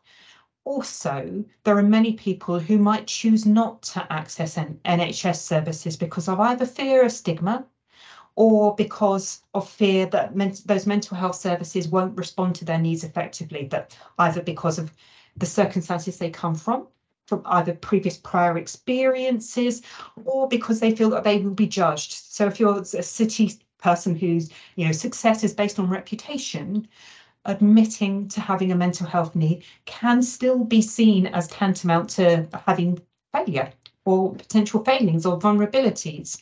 Also, 0.64 1.44
there 1.64 1.76
are 1.76 1.82
many 1.82 2.14
people 2.14 2.58
who 2.58 2.78
might 2.78 3.06
choose 3.06 3.44
not 3.44 3.82
to 3.82 4.10
access 4.10 4.56
NHS 4.56 5.36
services 5.36 5.96
because 5.98 6.28
of 6.28 6.40
either 6.40 6.64
fear 6.64 7.04
of 7.04 7.12
stigma 7.12 7.66
or 8.36 8.74
because 8.74 9.42
of 9.54 9.68
fear 9.68 10.06
that 10.06 10.34
men 10.34 10.54
those 10.66 10.86
mental 10.86 11.16
health 11.16 11.36
services 11.36 11.88
won't 11.88 12.16
respond 12.16 12.54
to 12.56 12.64
their 12.64 12.78
needs 12.78 13.04
effectively, 13.04 13.66
that 13.66 13.96
either 14.18 14.42
because 14.42 14.78
of 14.78 14.92
the 15.36 15.46
circumstances 15.46 16.18
they 16.18 16.30
come 16.30 16.54
from, 16.54 16.86
from 17.26 17.42
either 17.46 17.74
previous 17.74 18.16
prior 18.16 18.58
experiences, 18.58 19.82
or 20.24 20.48
because 20.48 20.80
they 20.80 20.94
feel 20.94 21.10
that 21.10 21.24
they 21.24 21.38
will 21.38 21.54
be 21.54 21.66
judged. 21.66 22.12
So 22.12 22.46
if 22.46 22.58
you're 22.58 22.80
a 22.80 22.84
city 22.84 23.52
person 23.78 24.14
whose 24.14 24.50
you 24.76 24.86
know 24.86 24.92
success 24.92 25.44
is 25.44 25.52
based 25.52 25.78
on 25.78 25.88
reputation, 25.88 26.88
admitting 27.44 28.28
to 28.28 28.40
having 28.40 28.72
a 28.72 28.76
mental 28.76 29.06
health 29.06 29.34
need 29.34 29.64
can 29.84 30.22
still 30.22 30.64
be 30.64 30.80
seen 30.80 31.26
as 31.26 31.48
tantamount 31.48 32.08
to 32.10 32.46
having 32.66 33.00
failure 33.32 33.72
or 34.04 34.34
potential 34.34 34.84
failings 34.84 35.26
or 35.26 35.38
vulnerabilities 35.38 36.38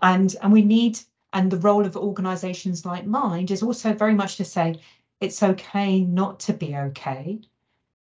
and 0.00 0.34
and 0.42 0.52
we 0.52 0.62
need 0.62 0.98
and 1.32 1.50
the 1.50 1.58
role 1.58 1.84
of 1.84 1.96
organizations 1.96 2.84
like 2.84 3.06
mind 3.06 3.50
is 3.50 3.62
also 3.62 3.92
very 3.92 4.14
much 4.14 4.36
to 4.36 4.44
say 4.44 4.80
it's 5.20 5.42
okay 5.42 6.00
not 6.00 6.40
to 6.40 6.52
be 6.52 6.76
okay. 6.76 7.40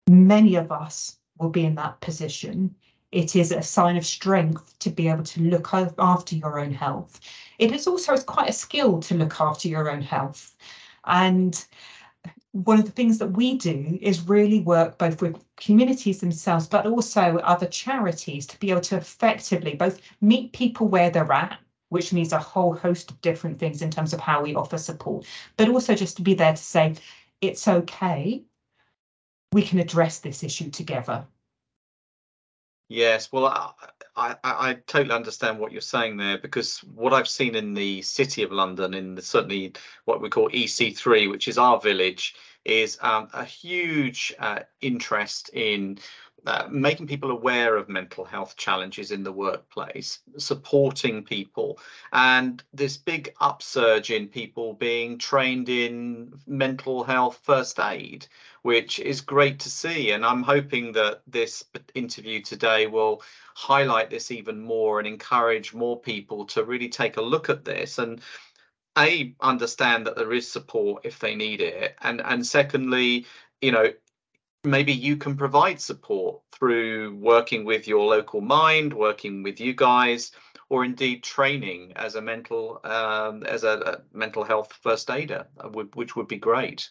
Many 0.09 0.55
of 0.55 0.71
us 0.71 1.17
will 1.37 1.49
be 1.49 1.65
in 1.65 1.75
that 1.75 2.01
position. 2.01 2.75
It 3.11 3.35
is 3.35 3.51
a 3.51 3.61
sign 3.61 3.95
of 3.95 4.05
strength 4.05 4.77
to 4.79 4.89
be 4.89 5.07
able 5.07 5.23
to 5.23 5.41
look 5.41 5.73
after 5.73 6.35
your 6.35 6.59
own 6.59 6.73
health. 6.73 7.19
It 7.59 7.71
is 7.71 7.87
also 7.87 8.17
quite 8.17 8.49
a 8.49 8.53
skill 8.53 8.99
to 9.01 9.15
look 9.15 9.39
after 9.39 9.67
your 9.67 9.89
own 9.89 10.01
health. 10.01 10.55
And 11.05 11.63
one 12.53 12.79
of 12.79 12.85
the 12.85 12.91
things 12.91 13.17
that 13.19 13.31
we 13.31 13.57
do 13.57 13.97
is 14.01 14.27
really 14.27 14.61
work 14.61 14.97
both 14.97 15.21
with 15.21 15.43
communities 15.57 16.19
themselves, 16.19 16.67
but 16.67 16.85
also 16.85 17.37
other 17.37 17.67
charities 17.67 18.45
to 18.47 18.59
be 18.59 18.71
able 18.71 18.81
to 18.81 18.97
effectively 18.97 19.75
both 19.75 19.99
meet 20.21 20.53
people 20.53 20.87
where 20.87 21.09
they're 21.09 21.31
at 21.31 21.59
which 21.93 22.11
means 22.11 22.33
a 22.33 22.39
whole 22.39 22.73
host 22.73 23.11
of 23.11 23.21
different 23.21 23.59
things 23.59 23.83
in 23.83 23.91
terms 23.91 24.13
of 24.13 24.19
how 24.19 24.41
we 24.41 24.55
offer 24.55 24.79
support, 24.79 25.27
but 25.57 25.69
also 25.69 25.93
just 25.93 26.17
to 26.17 26.23
be 26.23 26.33
there 26.33 26.53
to 26.53 26.57
say, 26.57 26.95
it's 27.39 27.67
okay, 27.67 28.43
we 29.51 29.61
can 29.61 29.77
address 29.77 30.17
this 30.17 30.43
issue 30.43 30.71
together. 30.71 31.23
Yes, 32.89 33.31
well, 33.31 33.45
I, 33.45 33.71
I, 34.15 34.35
I, 34.43 34.73
totally 34.87 35.13
understand 35.13 35.59
what 35.59 35.71
you're 35.71 35.81
saying 35.81 36.17
there 36.17 36.39
because 36.39 36.79
what 36.79 37.13
I've 37.13 37.27
seen 37.27 37.53
in 37.55 37.75
the 37.75 38.01
City 38.01 38.41
of 38.41 38.51
London, 38.51 38.95
in 38.95 39.13
the, 39.13 39.21
certainly 39.21 39.73
what 40.05 40.19
we 40.19 40.29
call 40.29 40.49
EC3, 40.49 41.29
which 41.29 41.47
is 41.47 41.59
our 41.59 41.79
village, 41.79 42.33
is 42.65 42.97
um, 43.01 43.27
a 43.33 43.45
huge 43.45 44.33
uh, 44.39 44.59
interest 44.81 45.49
in 45.53 45.99
uh, 46.45 46.67
making 46.69 47.07
people 47.07 47.31
aware 47.31 47.77
of 47.77 47.87
mental 47.87 48.25
health 48.25 48.57
challenges 48.57 49.11
in 49.11 49.23
the 49.23 49.31
workplace, 49.31 50.19
supporting 50.37 51.23
people, 51.23 51.79
and 52.11 52.63
this 52.73 52.97
big 52.97 53.33
upsurge 53.39 54.11
in 54.11 54.27
people 54.27 54.73
being 54.73 55.17
trained 55.17 55.69
in 55.69 56.33
mental 56.45 57.03
health 57.03 57.39
first 57.43 57.79
aid, 57.79 58.27
which 58.63 58.99
is 58.99 59.21
great 59.21 59.59
to 59.59 59.69
see. 59.69 60.11
And 60.11 60.25
I'm 60.25 60.43
hoping 60.43 60.91
that 60.93 61.21
this 61.27 61.63
interview 61.95 62.41
today 62.41 62.87
will 62.87 63.21
highlight 63.55 64.09
this 64.09 64.31
even 64.31 64.59
more 64.59 64.99
and 64.99 65.07
encourage 65.07 65.73
more 65.73 65.99
people 65.99 66.45
to 66.47 66.63
really 66.63 66.89
take 66.89 67.17
a 67.17 67.21
look 67.21 67.49
at 67.49 67.63
this 67.63 67.99
and 67.99 68.19
a 68.97 69.33
understand 69.41 70.05
that 70.05 70.15
there 70.15 70.33
is 70.33 70.51
support 70.51 71.03
if 71.03 71.19
they 71.19 71.35
need 71.35 71.61
it 71.61 71.95
and 72.01 72.21
and 72.21 72.45
secondly 72.45 73.25
you 73.61 73.71
know 73.71 73.91
maybe 74.63 74.93
you 74.93 75.17
can 75.17 75.35
provide 75.35 75.79
support 75.79 76.41
through 76.51 77.15
working 77.15 77.65
with 77.65 77.87
your 77.87 78.05
local 78.05 78.41
mind, 78.41 78.93
working 78.93 79.43
with 79.43 79.59
you 79.59 79.73
guys, 79.73 80.31
or 80.69 80.85
indeed 80.85 81.23
training 81.23 81.93
as 81.95 82.15
a 82.15 82.21
mental 82.21 82.79
um, 82.83 83.43
as 83.43 83.63
a, 83.63 83.79
a, 83.79 84.17
mental 84.17 84.43
health 84.43 84.73
first 84.81 85.09
aider, 85.09 85.45
uh, 85.59 85.67
which 85.69 86.15
would 86.15 86.27
be 86.27 86.37
great. 86.37 86.89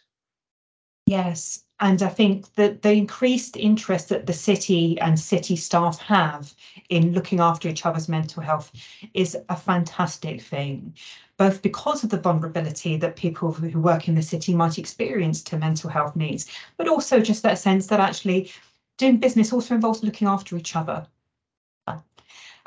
Yes, 1.07 1.65
and 1.81 2.03
I 2.03 2.09
think 2.09 2.55
that 2.55 2.83
the 2.83 2.93
increased 2.93 3.57
interest 3.57 4.09
that 4.09 4.27
the 4.27 4.33
city 4.33 4.99
and 5.01 5.19
city 5.19 5.57
staff 5.57 5.99
have 6.01 6.55
in 6.89 7.13
looking 7.13 7.41
after 7.41 7.69
each 7.69 7.85
other's 7.87 8.09
mental 8.09 8.43
health 8.43 8.73
is 9.15 9.37
a 9.49 9.57
fantastic 9.57 10.41
thing, 10.43 10.95
both 11.37 11.61
because 11.63 12.03
of 12.05 12.11
the 12.11 12.21
vulnerability 12.21 12.97
that 12.97 13.17
people 13.17 13.53
who 13.53 13.81
work 13.81 14.09
in 14.09 14.15
the 14.15 14.23
city 14.23 14.55
might 14.55 14.79
experience 14.79 15.43
to 15.43 15.59
mental 15.59 15.91
health 15.91 16.17
needs, 16.17 16.47
but 16.77 16.89
also 16.89 17.21
just 17.21 17.43
that 17.43 17.59
sense 17.59 17.87
that 17.89 18.01
actually 18.01 18.51
doing 18.97 19.19
business 19.19 19.53
also 19.53 19.75
involves 19.75 20.03
looking 20.05 20.29
after 20.29 20.57
each 20.57 20.77
other 20.77 21.07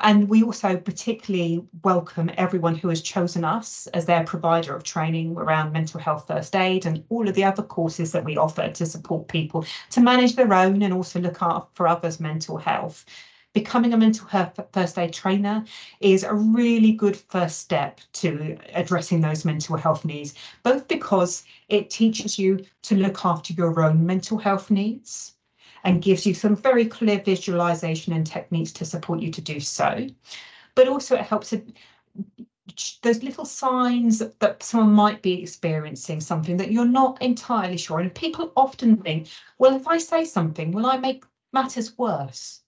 and 0.00 0.28
we 0.28 0.42
also 0.42 0.76
particularly 0.76 1.64
welcome 1.82 2.30
everyone 2.36 2.74
who 2.74 2.88
has 2.88 3.00
chosen 3.00 3.44
us 3.44 3.86
as 3.88 4.04
their 4.06 4.24
provider 4.24 4.74
of 4.74 4.82
training 4.82 5.34
around 5.36 5.72
mental 5.72 6.00
health 6.00 6.26
first 6.26 6.54
aid 6.54 6.84
and 6.86 7.04
all 7.08 7.28
of 7.28 7.34
the 7.34 7.44
other 7.44 7.62
courses 7.62 8.12
that 8.12 8.24
we 8.24 8.36
offer 8.36 8.68
to 8.70 8.86
support 8.86 9.28
people 9.28 9.64
to 9.90 10.00
manage 10.00 10.36
their 10.36 10.52
own 10.52 10.82
and 10.82 10.92
also 10.92 11.20
look 11.20 11.42
out 11.42 11.74
for 11.74 11.88
others' 11.88 12.20
mental 12.20 12.58
health. 12.58 13.04
Becoming 13.54 13.94
a 13.94 13.96
mental 13.96 14.26
health 14.26 14.60
first 14.74 14.98
aid 14.98 15.14
trainer 15.14 15.64
is 16.00 16.24
a 16.24 16.34
really 16.34 16.92
good 16.92 17.16
first 17.16 17.60
step 17.60 18.00
to 18.14 18.58
addressing 18.74 19.22
those 19.22 19.46
mental 19.46 19.78
health 19.78 20.04
needs, 20.04 20.34
both 20.62 20.86
because 20.88 21.42
it 21.70 21.88
teaches 21.88 22.38
you 22.38 22.64
to 22.82 22.96
look 22.96 23.24
after 23.24 23.54
your 23.54 23.80
own 23.80 24.04
mental 24.04 24.36
health 24.36 24.70
needs 24.70 25.35
and 25.86 26.02
gives 26.02 26.26
you 26.26 26.34
some 26.34 26.56
very 26.56 26.84
clear 26.84 27.20
visualization 27.20 28.12
and 28.12 28.26
techniques 28.26 28.72
to 28.72 28.84
support 28.84 29.20
you 29.20 29.30
to 29.30 29.40
do 29.40 29.60
so. 29.60 30.08
But 30.74 30.88
also 30.88 31.14
it 31.14 31.22
helps 31.22 31.54
those 33.02 33.22
little 33.22 33.44
signs 33.44 34.18
that 34.18 34.62
someone 34.64 34.92
might 34.92 35.22
be 35.22 35.40
experiencing 35.40 36.20
something 36.20 36.56
that 36.56 36.72
you're 36.72 36.84
not 36.84 37.22
entirely 37.22 37.76
sure. 37.76 38.00
And 38.00 38.12
people 38.12 38.52
often 38.56 38.96
think, 38.96 39.28
well, 39.58 39.76
if 39.76 39.86
I 39.86 39.98
say 39.98 40.24
something, 40.24 40.72
will 40.72 40.86
I 40.86 40.96
make 40.96 41.24
matters 41.52 41.96
worse? 41.96 42.62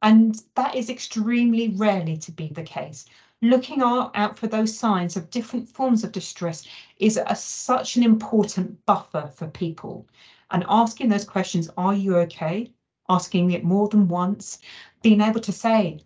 And 0.00 0.40
that 0.54 0.76
is 0.76 0.88
extremely 0.88 1.70
rarely 1.70 2.16
to 2.18 2.30
be 2.30 2.48
the 2.48 2.62
case. 2.62 3.06
Looking 3.42 3.82
out, 3.82 4.12
out 4.14 4.38
for 4.38 4.46
those 4.46 4.78
signs 4.78 5.16
of 5.16 5.30
different 5.30 5.68
forms 5.68 6.04
of 6.04 6.12
distress 6.12 6.68
is 7.00 7.16
a, 7.16 7.34
such 7.34 7.96
an 7.96 8.04
important 8.04 8.86
buffer 8.86 9.28
for 9.34 9.48
people. 9.48 10.06
And 10.50 10.64
asking 10.68 11.08
those 11.08 11.24
questions, 11.24 11.70
are 11.76 11.94
you 11.94 12.16
okay? 12.18 12.72
Asking 13.08 13.50
it 13.50 13.64
more 13.64 13.88
than 13.88 14.08
once, 14.08 14.58
being 15.02 15.20
able 15.20 15.40
to 15.40 15.52
say, 15.52 16.00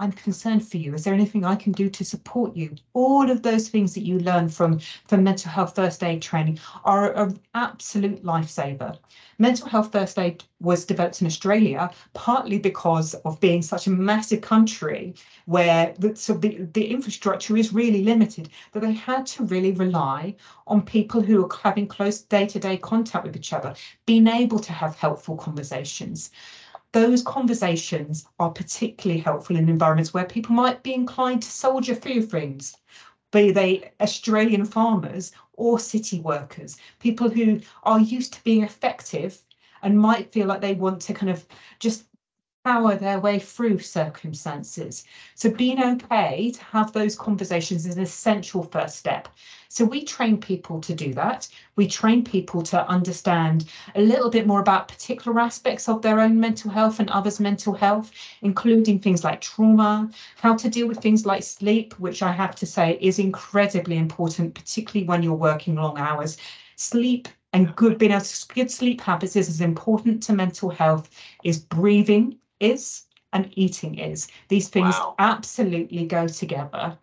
I'm 0.00 0.12
concerned 0.12 0.66
for 0.66 0.76
you. 0.76 0.94
Is 0.94 1.02
there 1.02 1.12
anything 1.12 1.44
I 1.44 1.56
can 1.56 1.72
do 1.72 1.90
to 1.90 2.04
support 2.04 2.54
you? 2.54 2.76
All 2.92 3.28
of 3.28 3.42
those 3.42 3.68
things 3.68 3.94
that 3.94 4.06
you 4.06 4.20
learn 4.20 4.48
from, 4.48 4.78
from 5.08 5.24
mental 5.24 5.50
health 5.50 5.74
first 5.74 6.04
aid 6.04 6.22
training 6.22 6.60
are 6.84 7.12
an 7.14 7.40
absolute 7.56 8.22
lifesaver. 8.22 8.96
Mental 9.38 9.66
health 9.66 9.90
first 9.90 10.16
aid 10.16 10.44
was 10.60 10.84
developed 10.84 11.20
in 11.20 11.26
Australia 11.26 11.90
partly 12.14 12.60
because 12.60 13.14
of 13.14 13.40
being 13.40 13.60
such 13.60 13.88
a 13.88 13.90
massive 13.90 14.40
country 14.40 15.14
where 15.46 15.94
the, 15.98 16.14
so 16.14 16.34
the, 16.34 16.68
the 16.74 16.86
infrastructure 16.86 17.56
is 17.56 17.72
really 17.72 18.04
limited 18.04 18.50
that 18.72 18.80
they 18.80 18.92
had 18.92 19.26
to 19.26 19.44
really 19.44 19.72
rely 19.72 20.36
on 20.68 20.80
people 20.80 21.20
who 21.20 21.44
are 21.44 21.56
having 21.60 21.88
close 21.88 22.20
day-to-day 22.20 22.78
-day 22.78 22.80
contact 22.80 23.24
with 23.24 23.36
each 23.36 23.52
other, 23.52 23.74
being 24.06 24.28
able 24.28 24.60
to 24.60 24.72
have 24.72 24.94
helpful 24.94 25.36
conversations 25.36 26.30
those 26.92 27.22
conversations 27.22 28.26
are 28.38 28.50
particularly 28.50 29.20
helpful 29.20 29.56
in 29.56 29.68
environments 29.68 30.14
where 30.14 30.24
people 30.24 30.54
might 30.54 30.82
be 30.82 30.94
inclined 30.94 31.42
to 31.42 31.50
soldier 31.50 31.94
through 31.94 32.22
things, 32.22 32.76
be 33.30 33.50
they 33.50 33.90
Australian 34.00 34.64
farmers 34.64 35.32
or 35.54 35.78
city 35.78 36.20
workers, 36.20 36.76
people 36.98 37.28
who 37.28 37.60
are 37.82 38.00
used 38.00 38.32
to 38.34 38.44
being 38.44 38.62
effective 38.62 39.42
and 39.82 39.98
might 39.98 40.32
feel 40.32 40.46
like 40.46 40.60
they 40.60 40.74
want 40.74 41.00
to 41.02 41.14
kind 41.14 41.30
of 41.30 41.46
just 41.78 42.07
power 42.68 42.96
their 42.96 43.18
way 43.18 43.38
through 43.38 43.78
circumstances. 43.78 45.04
So 45.34 45.48
being 45.48 45.82
okay 45.82 46.50
to 46.50 46.62
have 46.64 46.92
those 46.92 47.16
conversations 47.16 47.86
is 47.86 47.96
an 47.96 48.02
essential 48.02 48.62
first 48.62 48.96
step. 48.96 49.26
So 49.70 49.86
we 49.86 50.04
train 50.04 50.36
people 50.36 50.78
to 50.82 50.94
do 50.94 51.14
that. 51.14 51.48
We 51.76 51.86
train 51.88 52.24
people 52.24 52.60
to 52.64 52.86
understand 52.86 53.64
a 53.94 54.02
little 54.02 54.28
bit 54.28 54.46
more 54.46 54.60
about 54.60 54.86
particular 54.86 55.40
aspects 55.40 55.88
of 55.88 56.02
their 56.02 56.20
own 56.20 56.38
mental 56.38 56.70
health 56.70 57.00
and 57.00 57.08
others' 57.08 57.40
mental 57.40 57.72
health, 57.72 58.10
including 58.42 58.98
things 58.98 59.24
like 59.24 59.40
trauma, 59.40 60.10
how 60.36 60.54
to 60.56 60.68
deal 60.68 60.88
with 60.88 61.00
things 61.00 61.24
like 61.24 61.44
sleep, 61.44 61.98
which 61.98 62.22
I 62.22 62.32
have 62.32 62.54
to 62.56 62.66
say 62.66 62.98
is 63.00 63.18
incredibly 63.18 63.96
important, 63.96 64.54
particularly 64.54 65.06
when 65.06 65.22
you're 65.22 65.32
working 65.32 65.74
long 65.74 65.96
hours. 65.96 66.36
Sleep 66.76 67.28
and 67.54 67.74
good 67.76 67.96
being 67.96 68.12
to 68.12 68.46
good 68.54 68.70
sleep 68.70 69.00
habits 69.00 69.36
is 69.36 69.48
as 69.48 69.62
important 69.62 70.22
to 70.24 70.34
mental 70.34 70.68
health 70.68 71.08
is 71.42 71.58
breathing 71.58 72.36
is 72.60 73.04
and 73.32 73.52
eating 73.56 73.98
is. 73.98 74.28
These 74.48 74.68
things 74.68 75.00
wow. 75.00 75.14
absolutely 75.18 76.06
go 76.06 76.26
together. 76.28 76.98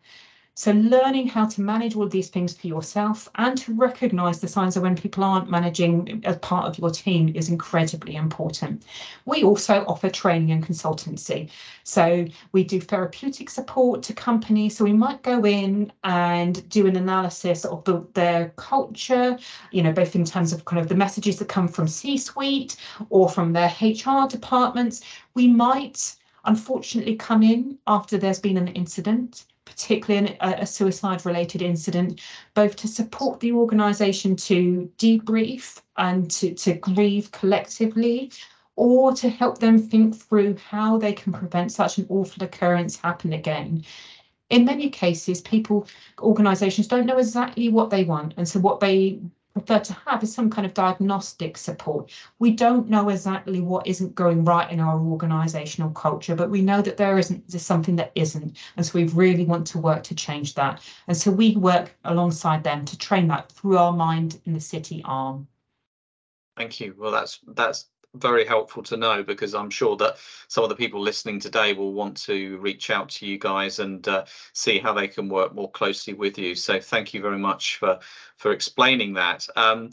So 0.58 0.72
learning 0.72 1.28
how 1.28 1.48
to 1.48 1.62
manage 1.62 1.98
all 1.98 2.04
of 2.04 2.12
these 2.12 2.30
things 2.30 2.56
for 2.56 2.68
yourself 2.68 3.28
and 3.36 3.58
to 3.58 3.74
recognize 3.74 4.40
the 4.40 4.48
signs 4.48 4.78
of 4.78 4.84
when 4.84 4.96
people 4.96 5.22
aren't 5.22 5.50
managing 5.50 6.22
as 6.24 6.38
part 6.38 6.66
of 6.66 6.80
your 6.80 6.90
team 6.92 7.36
is 7.36 7.50
incredibly 7.50 8.16
important. 8.16 8.84
We 9.26 9.44
also 9.44 9.84
offer 9.86 10.10
training 10.10 10.52
and 10.52 10.66
consultancy. 10.66 11.50
So 11.84 12.26
we 12.54 12.64
do 12.64 12.80
therapeutic 12.80 13.50
support 13.50 14.02
to 14.04 14.14
companies. 14.14 14.78
So 14.78 14.86
we 14.86 14.94
might 14.94 15.24
go 15.24 15.46
in 15.46 15.92
and 16.06 16.68
do 16.70 16.88
an 16.88 16.96
analysis 16.96 17.66
of 17.66 17.84
the, 17.84 18.08
their 18.14 18.54
culture, 18.56 19.38
you 19.72 19.84
know, 19.84 19.92
both 19.92 20.16
in 20.16 20.24
terms 20.24 20.54
of 20.54 20.64
kind 20.64 20.82
of 20.82 20.88
the 20.88 20.96
messages 20.96 21.38
that 21.40 21.50
come 21.50 21.68
from 21.68 21.90
C-suite 21.90 22.78
or 23.10 23.28
from 23.28 23.52
their 23.52 23.74
HR 23.82 24.26
departments. 24.30 25.02
We 25.34 25.50
might 25.50 26.16
unfortunately 26.46 27.18
come 27.18 27.44
in 27.44 27.78
after 27.88 28.18
there's 28.18 28.40
been 28.40 28.56
an 28.56 28.70
incident 28.70 29.44
particularly 29.66 30.38
a, 30.42 30.62
a 30.62 30.66
suicide 30.66 31.26
related 31.26 31.62
incident, 31.62 32.22
both 32.54 32.76
to 32.78 32.88
support 32.88 33.40
the 33.40 33.52
organisation 33.52 34.36
to 34.36 34.90
debrief 34.98 35.82
and 35.98 36.30
to, 36.32 36.54
to 36.54 36.74
grieve 36.76 37.32
collectively, 37.32 38.32
or 38.76 39.14
to 39.14 39.30
help 39.30 39.60
them 39.60 39.80
think 39.80 40.16
through 40.16 40.56
how 40.58 40.98
they 40.98 41.14
can 41.14 41.34
prevent 41.34 41.72
such 41.72 41.98
an 41.98 42.06
awful 42.10 42.44
occurrence 42.44 42.98
happen 42.98 43.34
again. 43.34 43.84
In 44.50 44.66
many 44.66 44.90
cases, 44.90 45.42
people, 45.42 45.88
organisations 46.20 46.88
don't 46.88 47.06
know 47.06 47.18
exactly 47.18 47.70
what 47.70 47.90
they 47.90 48.04
want. 48.04 48.34
And 48.38 48.48
so 48.48 48.60
what 48.60 48.80
they 48.80 49.20
prefer 49.56 49.80
to 49.80 49.94
have 50.06 50.22
is 50.22 50.34
some 50.34 50.50
kind 50.50 50.66
of 50.66 50.74
diagnostic 50.74 51.58
support. 51.58 52.12
We 52.40 52.52
don't 52.52 52.90
know 52.90 53.08
exactly 53.08 53.62
what 53.62 53.88
isn't 53.88 54.14
going 54.14 54.44
right 54.44 54.70
in 54.70 54.82
our 54.82 55.00
organisational 55.00 55.96
culture, 55.96 56.36
but 56.36 56.50
we 56.50 56.62
know 56.62 56.82
that 56.82 56.98
there 56.98 57.18
isn't 57.18 57.48
there's 57.48 57.64
something 57.64 57.96
that 57.96 58.12
isn't. 58.16 58.58
And 58.76 58.86
so 58.86 58.92
we 58.96 59.08
really 59.08 59.46
want 59.46 59.66
to 59.68 59.78
work 59.78 60.04
to 60.04 60.16
change 60.16 60.56
that. 60.56 60.82
And 61.08 61.16
so 61.16 61.32
we 61.32 61.56
work 61.56 61.96
alongside 62.04 62.66
them 62.66 62.84
to 62.84 62.98
train 62.98 63.28
that 63.30 63.50
through 63.50 63.78
our 63.78 63.94
mind 63.94 64.42
in 64.46 64.54
the 64.54 64.60
city 64.60 65.02
arm. 65.06 65.48
Thank 66.58 66.82
you. 66.82 66.94
Well, 66.98 67.12
that's 67.12 67.40
that's 67.48 67.86
very 68.18 68.46
helpful 68.46 68.84
to 68.84 68.98
know 68.98 69.24
because 69.24 69.54
I'm 69.54 69.70
sure 69.70 69.96
that 69.98 70.18
some 70.48 70.64
of 70.64 70.70
the 70.70 70.76
people 70.76 71.02
listening 71.02 71.40
today 71.40 71.74
will 71.74 71.94
want 71.94 72.18
to 72.24 72.58
reach 72.58 72.90
out 72.90 73.10
to 73.10 73.26
you 73.26 73.38
guys 73.38 73.80
and 73.80 74.08
uh, 74.08 74.26
see 74.54 74.80
how 74.80 74.94
they 74.94 75.08
can 75.08 75.30
work 75.30 75.54
more 75.54 75.72
closely 75.72 76.14
with 76.14 76.38
you. 76.38 76.56
So 76.56 76.80
thank 76.80 77.14
you 77.14 77.22
very 77.22 77.40
much 77.40 77.78
for 77.78 78.00
for 78.38 78.52
explaining 78.52 79.14
that. 79.14 79.48
Um, 79.56 79.92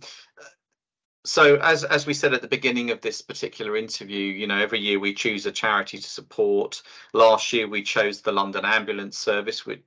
so 1.24 1.56
as 1.56 1.84
as 1.84 2.06
we 2.06 2.14
said 2.14 2.34
at 2.34 2.42
the 2.42 2.48
beginning 2.48 2.90
of 2.90 3.00
this 3.00 3.20
particular 3.22 3.76
interview, 3.76 4.32
you 4.32 4.46
know, 4.46 4.58
every 4.58 4.80
year 4.80 4.98
we 4.98 5.14
choose 5.14 5.46
a 5.46 5.52
charity 5.52 5.98
to 5.98 6.08
support. 6.08 6.82
Last 7.12 7.52
year 7.52 7.68
we 7.68 7.82
chose 7.82 8.20
the 8.20 8.32
London 8.32 8.64
Ambulance 8.64 9.18
Service, 9.18 9.64
which 9.64 9.82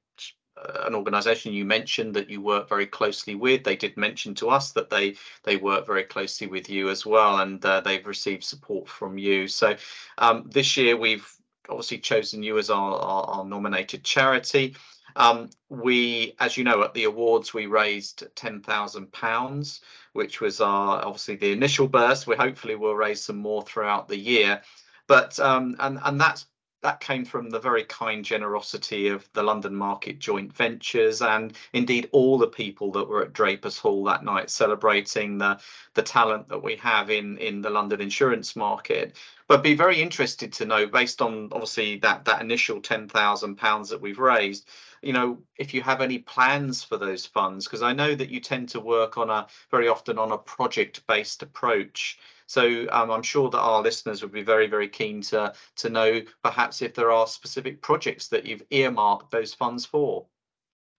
an 0.58 0.96
organisation 0.96 1.54
you 1.54 1.66
mentioned 1.66 2.16
that 2.16 2.30
you 2.30 2.42
work 2.42 2.70
very 2.70 2.86
closely 2.86 3.36
with. 3.36 3.64
They 3.64 3.76
did 3.76 3.98
mention 3.98 4.34
to 4.36 4.50
us 4.50 4.72
that 4.72 4.90
they 4.90 5.16
they 5.44 5.58
work 5.58 5.86
very 5.86 6.04
closely 6.04 6.48
with 6.48 6.70
you 6.70 6.90
as 6.90 7.06
well, 7.06 7.40
and 7.40 7.64
uh, 7.66 7.82
they've 7.82 8.06
received 8.06 8.44
support 8.44 8.88
from 8.88 9.18
you. 9.18 9.48
So 9.48 9.76
um, 10.18 10.50
this 10.50 10.78
year 10.78 10.96
we've 10.96 11.28
obviously 11.70 11.98
chosen 11.98 12.44
you 12.44 12.58
as 12.58 12.70
our, 12.70 12.96
our, 13.00 13.24
our 13.26 13.46
nominated 13.46 14.04
charity. 14.04 14.76
Um, 15.18 15.50
we, 15.70 16.36
as 16.40 16.58
you 16.58 16.64
know, 16.64 16.84
at 16.84 16.94
the 16.94 17.06
awards 17.06 17.54
we 17.54 17.66
raised 17.68 18.24
ten 18.36 18.62
thousand 18.62 19.12
pounds, 19.12 19.82
which 20.14 20.42
was 20.42 20.62
our 20.62 21.04
obviously 21.04 21.36
the 21.36 21.52
initial 21.52 21.88
burst. 21.88 22.28
We 22.28 22.36
hopefully 22.36 22.76
will 22.76 22.96
raise 22.96 23.22
some 23.22 23.38
more 23.38 23.64
throughout 23.64 24.08
the 24.08 24.18
year, 24.18 24.62
but 25.08 25.40
um, 25.40 25.76
and 25.80 26.00
and 26.04 26.20
that's 26.20 26.46
that 26.86 27.00
came 27.00 27.26
from 27.26 27.50
the 27.50 27.60
very 27.60 27.84
kind 27.86 28.24
generosity 28.24 29.08
of 29.08 29.28
the 29.34 29.42
London 29.42 29.76
Market 29.76 30.20
joint 30.20 30.54
ventures 30.54 31.24
and 31.24 31.58
indeed 31.74 32.08
all 32.12 32.38
the 32.38 32.46
people 32.46 32.92
that 32.92 33.08
were 33.08 33.24
at 33.24 33.34
Drapers 33.34 33.80
Hall 33.80 34.04
that 34.04 34.24
night 34.24 34.52
celebrating 34.52 35.40
the 35.40 35.60
the 35.96 36.04
talent 36.04 36.48
that 36.50 36.62
we 36.62 36.76
have 36.76 37.10
in 37.10 37.40
in 37.40 37.64
the 37.64 37.72
London 37.72 38.02
insurance 38.02 38.56
market. 38.56 39.18
But 39.48 39.64
be 39.64 39.74
very 39.74 40.00
interested 40.00 40.54
to 40.54 40.66
know, 40.66 40.86
based 40.86 41.24
on 41.24 41.50
obviously 41.52 41.98
that 41.98 42.24
that 42.26 42.42
initial 42.42 42.80
ten 42.82 43.10
thousand 43.10 43.56
pounds 43.56 43.90
that 43.90 44.00
we've 44.00 44.20
raised, 44.20 44.70
you 45.02 45.14
know, 45.14 45.40
if 45.58 45.74
you 45.74 45.82
have 45.82 46.02
any 46.02 46.20
plans 46.20 46.84
for 46.84 46.98
those 46.98 47.26
funds, 47.26 47.66
because 47.66 47.82
I 47.82 47.94
know 47.94 48.14
that 48.14 48.30
you 48.30 48.40
tend 48.40 48.70
to 48.70 48.80
work 48.80 49.18
on 49.18 49.32
a 49.32 49.48
very 49.72 49.88
often 49.88 50.20
on 50.20 50.32
a 50.32 50.38
project 50.38 51.08
based 51.08 51.42
approach. 51.42 52.20
So 52.48 52.88
um, 52.92 53.10
I'm 53.12 53.24
sure 53.24 53.50
that 53.50 53.60
our 53.60 53.82
listeners 53.82 54.22
would 54.22 54.32
be 54.32 54.44
very, 54.44 54.68
very 54.68 54.88
keen 54.88 55.22
to, 55.24 55.54
to 55.78 55.90
know 55.90 56.22
perhaps 56.44 56.82
if 56.82 56.94
there 56.94 57.12
are 57.12 57.28
specific 57.28 57.82
projects 57.82 58.28
that 58.30 58.46
you've 58.46 58.64
earmarked 58.70 59.32
those 59.32 59.54
funds 59.54 59.86
for. 59.86 60.26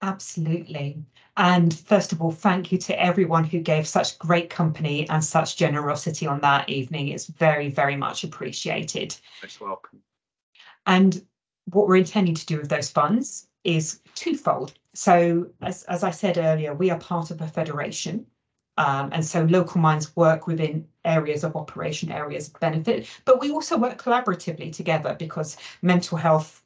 Absolutely. 0.02 1.02
And 1.36 1.72
first 1.72 2.12
of 2.12 2.20
all, 2.20 2.30
thank 2.30 2.70
you 2.72 2.78
to 2.78 3.00
everyone 3.00 3.44
who 3.44 3.60
gave 3.60 3.86
such 3.86 4.18
great 4.18 4.50
company 4.50 5.08
and 5.08 5.22
such 5.22 5.56
generosity 5.56 6.26
on 6.26 6.40
that 6.40 6.68
evening. 6.68 7.08
It's 7.08 7.26
very, 7.26 7.70
very 7.70 7.96
much 7.96 8.24
appreciated. 8.24 9.16
Most 9.42 9.60
welcome. 9.60 10.00
And 10.86 11.24
what 11.66 11.88
we're 11.88 11.96
intending 11.96 12.34
to 12.34 12.46
do 12.46 12.58
with 12.58 12.68
those 12.68 12.90
funds 12.90 13.48
is 13.64 14.00
twofold. 14.14 14.74
So, 14.94 15.46
as, 15.62 15.82
as 15.84 16.04
I 16.04 16.10
said 16.10 16.38
earlier, 16.38 16.74
we 16.74 16.90
are 16.90 16.98
part 16.98 17.30
of 17.30 17.40
a 17.40 17.48
federation. 17.48 18.26
Um, 18.78 19.10
and 19.12 19.24
so 19.24 19.44
local 19.44 19.80
minds 19.80 20.14
work 20.16 20.46
within 20.46 20.86
areas 21.04 21.44
of 21.44 21.56
operation, 21.56 22.12
areas 22.12 22.48
of 22.48 22.60
benefit, 22.60 23.08
but 23.24 23.40
we 23.40 23.50
also 23.50 23.78
work 23.78 24.02
collaboratively 24.02 24.74
together 24.74 25.16
because 25.18 25.56
mental 25.80 26.18
health 26.18 26.62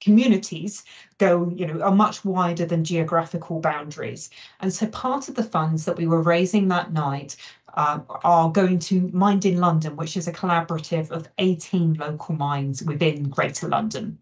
communities 0.00 0.84
go, 1.18 1.50
you 1.54 1.66
know, 1.66 1.80
are 1.82 1.94
much 1.94 2.24
wider 2.24 2.66
than 2.66 2.84
geographical 2.84 3.60
boundaries. 3.60 4.30
And 4.60 4.72
so 4.72 4.86
part 4.88 5.28
of 5.28 5.34
the 5.34 5.44
funds 5.44 5.84
that 5.84 5.96
we 5.96 6.06
were 6.06 6.22
raising 6.22 6.68
that 6.68 6.92
night 6.92 7.36
uh, 7.74 8.00
are 8.22 8.50
going 8.50 8.78
to 8.78 9.10
Mind 9.12 9.44
in 9.44 9.58
London, 9.58 9.96
which 9.96 10.16
is 10.16 10.28
a 10.28 10.32
collaborative 10.32 11.10
of 11.10 11.28
18 11.38 11.94
local 11.94 12.34
minds 12.34 12.82
within 12.82 13.28
Greater 13.28 13.68
London. 13.68 14.18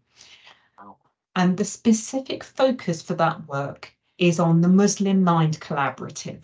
And 1.35 1.57
the 1.57 1.65
specific 1.65 2.45
focus 2.45 3.01
for 3.01 3.15
that 3.15 3.49
work 3.49 3.95
is 4.19 4.39
on 4.39 4.61
the 4.61 4.69
Muslim 4.69 5.25
Mind 5.25 5.61
Collaborative. 5.61 6.43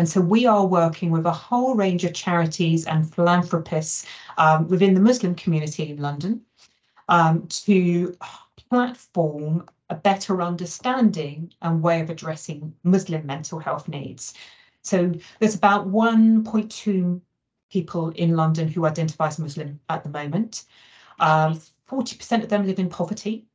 And 0.00 0.08
so 0.08 0.18
we 0.22 0.46
are 0.46 0.66
working 0.66 1.10
with 1.10 1.26
a 1.26 1.30
whole 1.30 1.74
range 1.74 2.04
of 2.04 2.14
charities 2.14 2.86
and 2.86 3.14
philanthropists 3.14 4.06
um, 4.38 4.66
within 4.66 4.94
the 4.94 5.00
Muslim 5.00 5.34
community 5.34 5.90
in 5.90 5.98
London. 5.98 6.40
um, 7.10 7.46
to 7.48 8.16
platform 8.70 9.66
a 9.90 9.94
better 9.94 10.40
understanding 10.40 11.52
and 11.60 11.82
way 11.82 12.00
of 12.00 12.08
addressing 12.08 12.72
Muslim 12.84 13.26
mental 13.26 13.58
health 13.58 13.88
needs. 13.88 14.32
So 14.82 15.12
there's 15.38 15.56
about 15.56 15.88
1.2 15.88 17.20
people 17.70 18.08
in 18.10 18.36
London 18.36 18.68
who 18.68 18.86
identify 18.86 19.26
as 19.26 19.38
Muslim 19.38 19.80
at 19.90 20.02
the 20.02 20.08
moment. 20.08 20.64
40% 21.20 22.32
um, 22.32 22.40
of 22.40 22.48
them 22.48 22.66
live 22.66 22.78
in 22.78 22.88
poverty. 22.88 23.49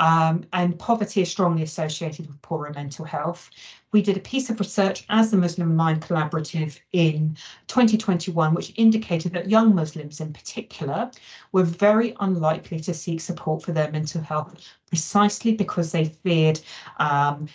Um, 0.00 0.44
and 0.54 0.78
poverty 0.78 1.20
is 1.20 1.30
strongly 1.30 1.62
associated 1.62 2.26
with 2.26 2.40
poorer 2.40 2.72
mental 2.74 3.04
health. 3.04 3.50
We 3.92 4.00
did 4.00 4.16
a 4.16 4.20
piece 4.20 4.48
of 4.48 4.58
research 4.58 5.04
as 5.10 5.30
the 5.30 5.36
Muslim 5.36 5.76
Mind 5.76 6.00
Collaborative 6.00 6.78
in 6.92 7.36
2021, 7.66 8.54
which 8.54 8.72
indicated 8.76 9.34
that 9.34 9.50
young 9.50 9.74
Muslims 9.74 10.20
in 10.20 10.32
particular 10.32 11.10
were 11.52 11.64
very 11.64 12.16
unlikely 12.20 12.80
to 12.80 12.94
seek 12.94 13.20
support 13.20 13.62
for 13.62 13.72
their 13.72 13.90
mental 13.90 14.22
health 14.22 14.54
precisely 14.88 15.54
because 15.54 15.92
they 15.92 16.06
feared 16.06 16.60
um, 16.98 17.46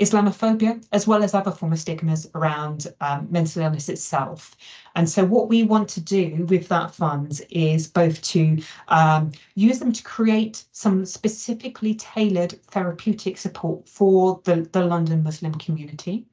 Islamophobia, 0.00 0.84
as 0.90 1.06
well 1.06 1.22
as 1.22 1.34
other 1.34 1.52
form 1.52 1.72
of 1.72 1.78
stigmas 1.78 2.28
around 2.34 2.92
um, 3.00 3.28
mental 3.30 3.62
illness 3.62 3.88
itself. 3.88 4.56
And 4.96 5.08
so 5.08 5.24
what 5.24 5.48
we 5.48 5.62
want 5.62 5.88
to 5.90 6.00
do 6.00 6.46
with 6.48 6.66
that 6.68 6.92
funds 6.92 7.40
is 7.50 7.86
both 7.86 8.20
to 8.22 8.60
um, 8.88 9.30
use 9.54 9.78
them 9.78 9.92
to 9.92 10.02
create 10.02 10.64
some 10.72 11.06
specifically 11.06 11.94
tailored 11.94 12.60
therapeutic 12.72 13.38
support 13.38 13.88
for 13.88 14.40
the, 14.44 14.68
the 14.72 14.84
London 14.84 15.22
Muslim 15.22 15.54
community. 15.54 16.26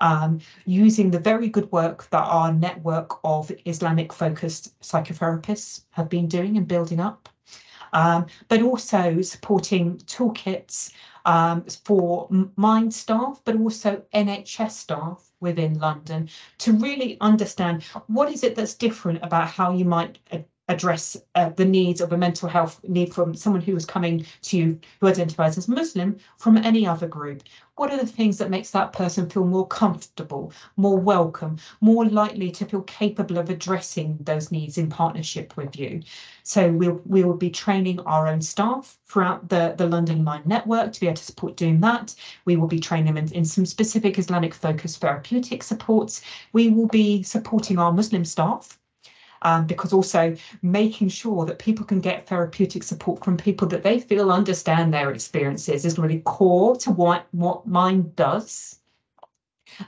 Um, 0.00 0.40
using 0.64 1.12
the 1.12 1.20
very 1.20 1.48
good 1.48 1.70
work 1.70 2.08
that 2.10 2.24
our 2.24 2.52
network 2.52 3.20
of 3.22 3.52
Islamic 3.66 4.12
focused 4.12 4.78
psychotherapists 4.80 5.84
have 5.90 6.08
been 6.08 6.26
doing 6.26 6.56
and 6.56 6.66
building 6.66 6.98
up. 6.98 7.28
Um, 7.92 8.26
but 8.48 8.62
also 8.62 9.20
supporting 9.20 9.98
toolkits 9.98 10.92
um, 11.24 11.64
for 11.84 12.28
Mind 12.56 12.92
staff, 12.94 13.40
but 13.44 13.56
also 13.56 14.02
NHS 14.14 14.72
staff 14.72 15.30
within 15.40 15.78
London 15.78 16.28
to 16.58 16.72
really 16.72 17.18
understand 17.20 17.82
what 18.06 18.30
is 18.30 18.44
it 18.44 18.54
that's 18.54 18.74
different 18.74 19.20
about 19.22 19.48
how 19.48 19.72
you 19.72 19.84
might 19.84 20.18
address 20.72 21.16
uh, 21.34 21.50
the 21.50 21.64
needs 21.64 22.00
of 22.00 22.12
a 22.12 22.16
mental 22.16 22.48
health 22.48 22.80
need 22.88 23.12
from 23.14 23.34
someone 23.34 23.62
who 23.62 23.76
is 23.76 23.84
coming 23.84 24.26
to 24.42 24.56
you 24.56 24.80
who 25.00 25.06
identifies 25.06 25.58
as 25.58 25.68
Muslim 25.68 26.16
from 26.38 26.56
any 26.56 26.86
other 26.86 27.06
group? 27.06 27.42
What 27.76 27.90
are 27.90 27.96
the 27.96 28.06
things 28.06 28.38
that 28.38 28.50
makes 28.50 28.70
that 28.70 28.92
person 28.92 29.30
feel 29.30 29.44
more 29.44 29.66
comfortable, 29.66 30.52
more 30.76 30.98
welcome, 30.98 31.56
more 31.80 32.04
likely 32.04 32.50
to 32.52 32.66
feel 32.66 32.82
capable 32.82 33.38
of 33.38 33.48
addressing 33.48 34.18
those 34.20 34.52
needs 34.52 34.76
in 34.78 34.88
partnership 34.88 35.56
with 35.56 35.76
you? 35.76 36.02
So 36.42 36.70
we'll, 36.70 37.00
we 37.06 37.24
will 37.24 37.36
be 37.36 37.50
training 37.50 38.00
our 38.00 38.28
own 38.28 38.42
staff 38.42 38.98
throughout 39.06 39.48
the, 39.48 39.74
the 39.76 39.86
London 39.86 40.22
Mind 40.22 40.46
Network 40.46 40.92
to 40.92 41.00
be 41.00 41.06
able 41.06 41.16
to 41.16 41.24
support 41.24 41.56
doing 41.56 41.80
that. 41.80 42.14
We 42.44 42.56
will 42.56 42.68
be 42.68 42.80
training 42.80 43.14
them 43.14 43.16
in, 43.16 43.32
in 43.32 43.44
some 43.44 43.66
specific 43.66 44.18
Islamic 44.18 44.54
focused 44.54 45.00
therapeutic 45.00 45.62
supports. 45.62 46.20
We 46.52 46.68
will 46.68 46.88
be 46.88 47.22
supporting 47.22 47.78
our 47.78 47.92
Muslim 47.92 48.24
staff 48.24 48.78
um, 49.42 49.66
because 49.66 49.92
also 49.92 50.36
making 50.62 51.08
sure 51.08 51.44
that 51.44 51.58
people 51.58 51.84
can 51.84 52.00
get 52.00 52.26
therapeutic 52.26 52.82
support 52.82 53.24
from 53.24 53.36
people 53.36 53.68
that 53.68 53.82
they 53.82 54.00
feel 54.00 54.32
understand 54.32 54.92
their 54.92 55.10
experiences 55.10 55.84
is 55.84 55.98
really 55.98 56.20
core 56.20 56.76
to 56.76 56.90
what, 56.90 57.26
what 57.32 57.66
Mind 57.66 58.16
does. 58.16 58.78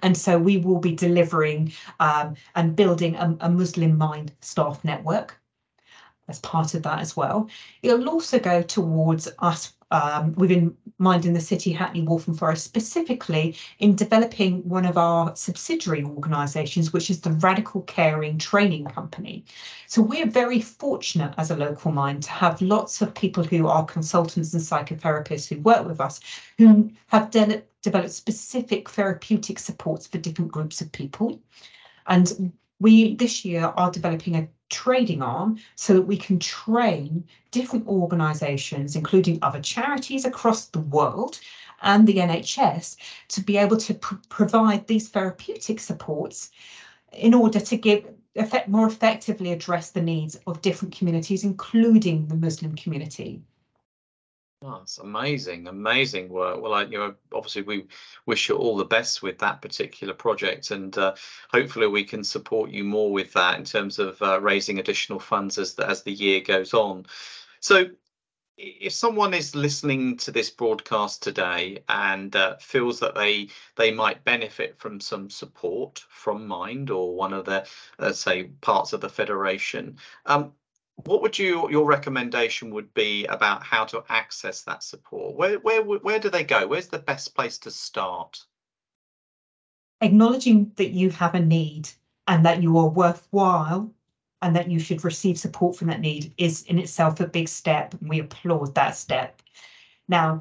And 0.02 0.16
so 0.16 0.38
we 0.38 0.58
will 0.58 0.78
be 0.78 0.94
delivering 0.94 1.72
um, 2.00 2.36
and 2.54 2.74
building 2.76 3.16
a, 3.16 3.36
a 3.40 3.50
Muslim 3.50 3.98
Mind 3.98 4.32
staff 4.40 4.84
network 4.84 5.38
as 6.28 6.40
part 6.40 6.74
of 6.74 6.82
that 6.82 7.00
as 7.00 7.16
well. 7.16 7.48
It'll 7.82 8.08
also 8.08 8.38
go 8.38 8.62
towards 8.62 9.28
us 9.40 9.74
um, 9.94 10.34
within 10.34 10.76
Mind 10.98 11.24
in 11.24 11.34
the 11.34 11.40
City, 11.40 11.72
Hackney, 11.72 12.02
Waltham 12.02 12.34
Forest, 12.34 12.64
specifically 12.64 13.56
in 13.78 13.94
developing 13.94 14.68
one 14.68 14.84
of 14.84 14.98
our 14.98 15.34
subsidiary 15.36 16.02
organisations, 16.02 16.92
which 16.92 17.10
is 17.10 17.20
the 17.20 17.32
Radical 17.32 17.82
Caring 17.82 18.38
Training 18.38 18.86
Company. 18.86 19.44
So 19.86 20.02
we're 20.02 20.26
very 20.26 20.60
fortunate 20.60 21.32
as 21.38 21.50
a 21.50 21.56
local 21.56 21.92
mind 21.92 22.24
to 22.24 22.30
have 22.30 22.60
lots 22.60 23.02
of 23.02 23.14
people 23.14 23.44
who 23.44 23.68
are 23.68 23.84
consultants 23.84 24.52
and 24.52 24.62
psychotherapists 24.62 25.48
who 25.48 25.60
work 25.60 25.86
with 25.86 26.00
us, 26.00 26.20
who 26.58 26.90
have 27.06 27.30
de 27.30 27.62
developed 27.82 28.12
specific 28.12 28.88
therapeutic 28.88 29.58
supports 29.58 30.06
for 30.06 30.18
different 30.18 30.50
groups 30.50 30.80
of 30.80 30.90
people. 30.90 31.38
And 32.06 32.52
we 32.80 33.14
this 33.14 33.44
year 33.44 33.72
are 33.76 33.90
developing 33.90 34.36
a 34.36 34.48
trading 34.74 35.22
arm 35.22 35.58
so 35.76 35.94
that 35.94 36.08
we 36.12 36.16
can 36.16 36.38
train 36.38 37.24
different 37.50 37.86
organisations, 37.86 38.96
including 38.96 39.38
other 39.40 39.60
charities 39.60 40.24
across 40.24 40.66
the 40.66 40.80
world 40.96 41.38
and 41.82 42.06
the 42.06 42.16
NHS, 42.16 42.96
to 43.28 43.40
be 43.40 43.56
able 43.56 43.76
to 43.86 43.94
pr 43.94 44.14
provide 44.28 44.86
these 44.86 45.08
therapeutic 45.08 45.78
supports 45.80 46.50
in 47.12 47.32
order 47.34 47.60
to 47.60 47.76
give 47.76 48.00
effect, 48.34 48.68
more 48.68 48.86
effectively 48.86 49.52
address 49.52 49.90
the 49.90 50.02
needs 50.02 50.34
of 50.46 50.62
different 50.62 50.96
communities, 50.96 51.44
including 51.44 52.26
the 52.26 52.34
Muslim 52.46 52.74
community. 52.74 53.40
Oh, 54.66 54.80
it's 54.82 54.96
amazing, 54.98 55.66
amazing 55.68 56.30
work. 56.30 56.60
Well, 56.62 56.72
I, 56.72 56.84
you 56.84 56.96
know, 56.96 57.14
obviously 57.34 57.62
we 57.62 57.86
wish 58.24 58.48
you 58.48 58.56
all 58.56 58.78
the 58.78 58.84
best 58.86 59.22
with 59.22 59.38
that 59.40 59.60
particular 59.60 60.14
project, 60.14 60.70
and 60.70 60.96
uh, 60.96 61.14
hopefully 61.50 61.86
we 61.86 62.02
can 62.02 62.24
support 62.24 62.70
you 62.70 62.82
more 62.82 63.12
with 63.12 63.30
that 63.34 63.58
in 63.58 63.64
terms 63.64 63.98
of 63.98 64.20
uh, 64.22 64.40
raising 64.40 64.78
additional 64.78 65.20
funds 65.20 65.58
as 65.58 65.74
the, 65.74 65.86
as 65.86 66.02
the 66.02 66.12
year 66.12 66.40
goes 66.40 66.72
on. 66.72 67.04
So, 67.60 67.90
if 68.58 68.92
someone 68.94 69.34
is 69.34 69.54
listening 69.54 70.16
to 70.18 70.30
this 70.32 70.50
broadcast 70.50 71.22
today 71.22 71.84
and 71.88 72.34
uh, 72.36 72.56
feels 72.58 73.00
that 73.00 73.14
they 73.14 73.48
they 73.76 73.92
might 73.92 74.24
benefit 74.24 74.78
from 74.78 75.00
some 75.00 75.30
support 75.30 76.04
from 76.08 76.46
Mind 76.46 76.90
or 76.90 77.14
one 77.16 77.34
of 77.34 77.44
the, 77.46 77.66
let's 77.98 78.20
say, 78.20 78.44
parts 78.62 78.92
of 78.94 79.00
the 79.02 79.10
federation, 79.10 79.98
um, 80.26 80.52
what 80.96 81.22
would 81.22 81.38
you 81.38 81.70
your 81.70 81.86
recommendation 81.86 82.70
would 82.70 82.92
be 82.94 83.26
about 83.26 83.62
how 83.62 83.84
to 83.86 84.04
access 84.08 84.62
that 84.62 84.82
support? 84.82 85.36
Where 85.36 85.58
where 85.58 85.82
where 85.82 86.18
do 86.18 86.30
they 86.30 86.44
go? 86.44 86.66
Where's 86.66 86.88
the 86.88 86.98
best 86.98 87.34
place 87.34 87.58
to 87.58 87.70
start? 87.70 88.44
Acknowledging 90.00 90.72
that 90.76 90.90
you 90.90 91.10
have 91.10 91.34
a 91.34 91.40
need 91.40 91.88
and 92.26 92.44
that 92.46 92.62
you 92.62 92.78
are 92.78 92.88
worthwhile 92.88 93.92
and 94.42 94.54
that 94.56 94.70
you 94.70 94.78
should 94.78 95.04
receive 95.04 95.38
support 95.38 95.76
from 95.76 95.88
that 95.88 96.00
need 96.00 96.32
is 96.36 96.62
in 96.64 96.78
itself 96.78 97.20
a 97.20 97.26
big 97.26 97.48
step 97.48 97.94
and 97.94 98.08
we 98.08 98.20
applaud 98.20 98.74
that 98.74 98.96
step. 98.96 99.40
Now 100.08 100.40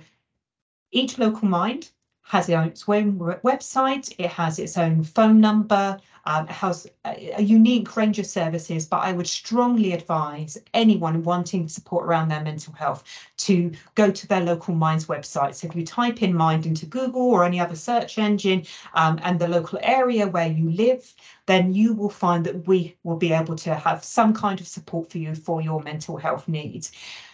each 0.91 1.17
local 1.17 1.47
mind 1.47 1.89
has 2.23 2.49
its 2.49 2.87
own 2.87 3.17
website 3.43 4.13
it 4.17 4.29
has 4.29 4.59
its 4.59 4.77
own 4.77 5.03
phone 5.03 5.39
number 5.39 5.99
um, 6.25 6.47
has 6.47 6.87
a, 7.05 7.39
a, 7.39 7.41
unique 7.41 7.95
range 7.97 8.17
of 8.17 8.25
services, 8.25 8.85
but 8.85 9.03
I 9.03 9.11
would 9.11 9.27
strongly 9.27 9.91
advise 9.91 10.57
anyone 10.73 11.23
wanting 11.23 11.67
support 11.67 12.05
around 12.05 12.29
their 12.29 12.41
mental 12.41 12.73
health 12.73 13.03
to 13.37 13.71
go 13.95 14.09
to 14.09 14.27
their 14.27 14.41
local 14.41 14.73
Minds 14.73 15.07
website. 15.07 15.55
So 15.55 15.67
if 15.67 15.75
you 15.75 15.85
type 15.85 16.21
in 16.21 16.33
Mind 16.33 16.65
into 16.65 16.85
Google 16.85 17.21
or 17.21 17.43
any 17.43 17.59
other 17.59 17.75
search 17.75 18.17
engine 18.17 18.65
um, 18.93 19.19
and 19.23 19.37
the 19.37 19.47
local 19.47 19.79
area 19.83 20.27
where 20.27 20.47
you 20.47 20.71
live, 20.71 21.13
then 21.45 21.73
you 21.73 21.93
will 21.93 22.09
find 22.09 22.45
that 22.45 22.67
we 22.67 22.95
will 23.03 23.17
be 23.17 23.33
able 23.33 23.55
to 23.57 23.75
have 23.75 24.03
some 24.03 24.33
kind 24.33 24.61
of 24.61 24.67
support 24.67 25.11
for 25.11 25.17
you 25.17 25.35
for 25.35 25.61
your 25.61 25.81
mental 25.83 26.15
health 26.15 26.47
needs. 26.47 26.93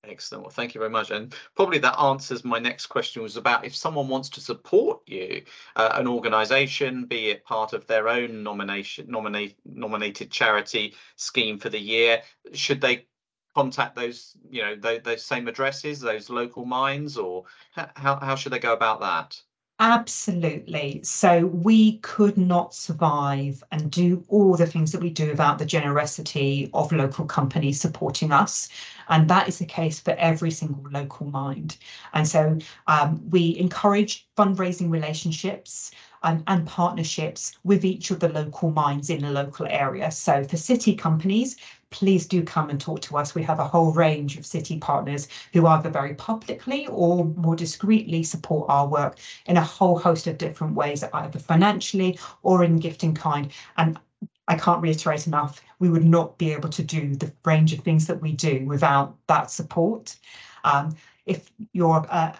Excellent. 0.05 0.43
Well, 0.43 0.51
thank 0.51 0.73
you 0.73 0.79
very 0.79 0.89
much. 0.89 1.11
And 1.11 1.35
probably 1.55 1.77
that 1.79 1.99
answers 1.99 2.45
my 2.45 2.57
next 2.57 2.85
question 2.87 3.21
was 3.21 3.35
about 3.35 3.65
if 3.65 3.75
someone 3.75 4.07
wants 4.07 4.29
to 4.29 4.41
support 4.41 5.01
you, 5.07 5.43
uh, 5.75 5.91
an 5.93 6.07
organisation, 6.07 7.05
be 7.05 7.29
it 7.29 7.43
part 7.43 7.73
of 7.73 7.85
their 7.85 8.07
own 8.07 8.41
nomination, 8.41 9.07
nominate, 9.09 9.57
nominated 9.65 10.31
charity 10.31 10.95
scheme 11.17 11.59
for 11.59 11.69
the 11.69 11.79
year, 11.79 12.21
should 12.53 12.79
they 12.79 13.07
contact 13.53 13.95
those, 13.95 14.37
you 14.49 14.61
know, 14.61 14.75
those, 14.75 15.01
those 15.03 15.25
same 15.25 15.47
addresses, 15.47 15.99
those 15.99 16.29
local 16.29 16.65
minds, 16.65 17.17
or 17.17 17.43
how, 17.71 18.19
how 18.21 18.35
should 18.35 18.53
they 18.53 18.59
go 18.59 18.73
about 18.73 19.01
that? 19.01 19.41
Absolutely. 19.81 20.99
So 21.03 21.45
we 21.47 21.99
could 21.99 22.37
not 22.37 22.73
survive 22.73 23.63
and 23.71 23.89
do 23.89 24.23
all 24.27 24.57
the 24.57 24.65
things 24.65 24.91
that 24.91 24.99
we 25.01 25.09
do 25.09 25.29
without 25.29 25.57
the 25.57 25.65
generosity 25.65 26.69
of 26.73 26.91
local 26.91 27.23
companies 27.25 27.79
supporting 27.79 28.33
us. 28.33 28.67
And 29.07 29.29
that 29.29 29.47
is 29.47 29.57
the 29.59 29.65
case 29.65 29.97
for 29.99 30.11
every 30.11 30.51
single 30.51 30.83
local 30.91 31.27
mind. 31.27 31.77
And 32.13 32.27
so 32.27 32.57
um, 32.87 33.21
we 33.29 33.57
encourage 33.57 34.27
fundraising 34.37 34.91
relationships 34.91 35.91
um, 36.23 36.43
and 36.47 36.67
partnerships 36.67 37.53
with 37.63 37.85
each 37.85 38.11
of 38.11 38.19
the 38.19 38.27
local 38.27 38.71
minds 38.71 39.09
in 39.09 39.21
the 39.21 39.31
local 39.31 39.65
area. 39.69 40.11
So 40.11 40.43
for 40.43 40.57
city 40.57 40.93
companies, 40.93 41.55
please 41.91 42.27
do 42.27 42.43
come 42.43 42.69
and 42.69 42.79
talk 42.79 43.01
to 43.01 43.17
us. 43.17 43.35
We 43.35 43.43
have 43.43 43.59
a 43.59 43.67
whole 43.67 43.91
range 43.91 44.37
of 44.37 44.45
city 44.45 44.77
partners 44.77 45.27
who 45.53 45.65
either 45.67 45.89
very 45.89 46.13
publicly 46.13 46.87
or 46.87 47.25
more 47.25 47.55
discreetly 47.55 48.23
support 48.23 48.69
our 48.69 48.87
work 48.87 49.17
in 49.45 49.57
a 49.57 49.61
whole 49.61 49.97
host 49.97 50.27
of 50.27 50.37
different 50.37 50.75
ways, 50.75 51.03
either 51.03 51.39
financially 51.39 52.19
or 52.43 52.63
in 52.63 52.77
gifting 52.77 53.13
kind. 53.15 53.51
And 53.77 53.99
I 54.47 54.55
can't 54.55 54.81
reiterate 54.81 55.27
enough, 55.27 55.61
we 55.79 55.89
would 55.89 56.05
not 56.05 56.37
be 56.37 56.51
able 56.51 56.69
to 56.69 56.83
do 56.83 57.15
the 57.15 57.31
range 57.45 57.71
of 57.71 57.79
things 57.79 58.07
that 58.07 58.21
we 58.21 58.33
do 58.33 58.65
without 58.65 59.15
that 59.27 59.51
support. 59.51 60.15
Um, 60.63 60.95
if 61.25 61.51
you're 61.73 62.05
uh, 62.09 62.33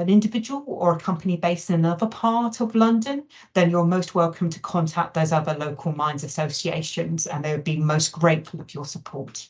an 0.00 0.08
individual 0.08 0.64
or 0.66 0.96
a 0.96 1.00
company 1.00 1.36
based 1.36 1.70
in 1.70 1.76
another 1.76 2.06
part 2.06 2.60
of 2.60 2.74
London, 2.74 3.24
then 3.54 3.70
you're 3.70 3.84
most 3.84 4.14
welcome 4.14 4.50
to 4.50 4.60
contact 4.60 5.14
those 5.14 5.32
other 5.32 5.54
local 5.54 5.92
minds 5.92 6.24
associations 6.24 7.26
and 7.26 7.44
they 7.44 7.52
would 7.52 7.64
be 7.64 7.76
most 7.76 8.12
grateful 8.12 8.60
of 8.60 8.74
your 8.74 8.84
support. 8.84 9.48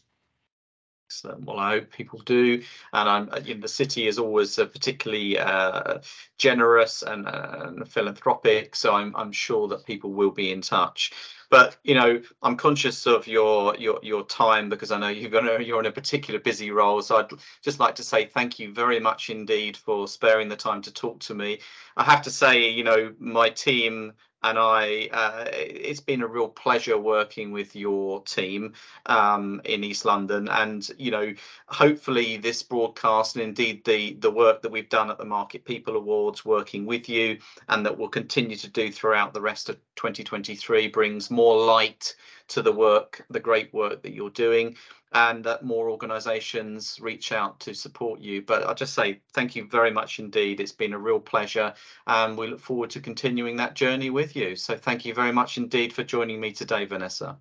Excellent. 1.09 1.47
Well, 1.47 1.59
I 1.59 1.71
hope 1.71 1.91
people 1.91 2.19
do, 2.27 2.63
and 2.93 3.09
I'm. 3.09 3.31
You 3.43 3.55
know, 3.55 3.63
the 3.63 3.69
city 3.69 4.09
is 4.09 4.19
always 4.19 4.59
uh, 4.59 4.67
particularly 4.67 5.39
uh, 5.39 6.01
generous 6.37 7.03
and, 7.03 7.27
uh, 7.27 7.63
and, 7.63 7.91
philanthropic, 7.91 8.77
so 8.77 8.95
I'm 8.95 9.17
I'm 9.17 9.33
sure 9.33 9.69
that 9.69 9.87
people 9.87 10.13
will 10.13 10.31
be 10.31 10.53
in 10.53 10.61
touch. 10.61 11.15
But 11.51 11.77
you 11.83 11.95
know, 11.95 12.21
I'm 12.43 12.57
conscious 12.57 13.07
of 13.07 13.27
your 13.27 13.75
your 13.77 13.99
your 14.03 14.25
time 14.27 14.69
because 14.69 14.91
I 14.91 14.99
know 14.99 15.09
you're 15.09 15.31
gonna 15.31 15.61
you're 15.63 15.81
in 15.81 15.87
a 15.87 15.93
particular 15.93 16.39
busy 16.41 16.71
role. 16.71 17.01
So 17.03 17.17
I'd 17.17 17.31
just 17.63 17.81
like 17.81 17.95
to 17.97 18.03
say 18.03 18.27
thank 18.27 18.59
you 18.59 18.73
very 18.73 19.01
much 19.01 19.31
indeed 19.31 19.77
for 19.77 20.07
sparing 20.09 20.49
the 20.49 20.57
time 20.57 20.83
to 20.83 20.93
talk 20.93 21.21
to 21.21 21.35
me. 21.35 21.61
I 21.97 22.05
have 22.05 22.23
to 22.23 22.31
say, 22.31 22.69
you 22.69 22.85
know, 22.85 23.15
my 23.19 23.49
team 23.51 24.13
and 24.43 24.59
I, 24.59 25.09
uh, 25.13 25.45
it's 25.53 26.01
been 26.01 26.23
a 26.23 26.27
real 26.27 26.49
pleasure 26.49 26.97
working 26.97 27.51
with 27.51 27.75
your 27.75 28.23
team 28.23 28.75
um, 29.07 29.61
in 29.65 29.83
East 29.83 30.05
London. 30.05 30.49
And 30.49 30.89
you 30.97 31.11
know, 31.11 31.35
hopefully, 31.67 32.37
this 32.37 32.63
broadcast 32.63 33.37
and 33.37 33.45
indeed 33.45 33.85
the 33.85 34.15
the 34.15 34.31
work 34.31 34.63
that 34.63 34.73
we've 34.73 34.89
done 34.89 35.11
at 35.11 35.19
the 35.19 35.25
Market 35.25 35.65
People 35.65 35.97
Awards, 35.97 36.45
working 36.45 36.87
with 36.87 37.09
you, 37.09 37.39
and 37.69 37.85
that 37.85 37.99
we'll 37.99 38.09
continue 38.09 38.57
to 38.57 38.69
do 38.69 38.93
throughout 38.93 39.35
the 39.35 39.41
rest 39.41 39.69
of 39.69 39.77
2023, 39.97 40.89
brings 40.89 41.31
more 41.31 41.65
light 41.65 42.15
to 42.49 42.63
the 42.63 42.73
work, 42.73 43.25
the 43.31 43.41
great 43.41 43.73
work 43.73 44.03
that 44.03 44.13
you're 44.13 44.31
doing 44.31 44.77
and 45.13 45.45
that 45.45 45.65
more 45.65 45.91
organisations 45.91 46.99
reach 47.01 47.33
out 47.33 47.61
to 47.61 47.75
support 47.75 48.21
you. 48.21 48.43
But 48.43 48.65
I'll 48.65 48.75
just 48.75 48.95
say 48.95 49.21
thank 49.33 49.57
you 49.57 49.67
very 49.67 49.91
much 49.91 50.19
indeed. 50.19 50.61
It's 50.61 50.73
been 50.73 50.93
a 50.93 50.99
real 50.99 51.21
pleasure, 51.21 51.73
and 52.07 52.37
we 52.37 52.49
look 52.49 52.61
forward 52.61 52.91
to 52.91 53.01
continuing 53.01 53.57
that 53.57 53.75
journey 53.75 54.11
with 54.11 54.37
you. 54.37 54.57
So 54.57 54.77
thank 54.77 55.05
you 55.05 55.15
very 55.15 55.33
much 55.33 55.57
indeed 55.57 55.93
for 55.93 56.05
joining 56.05 56.41
me 56.41 56.53
today, 56.53 56.85
Vanessa. 56.85 57.39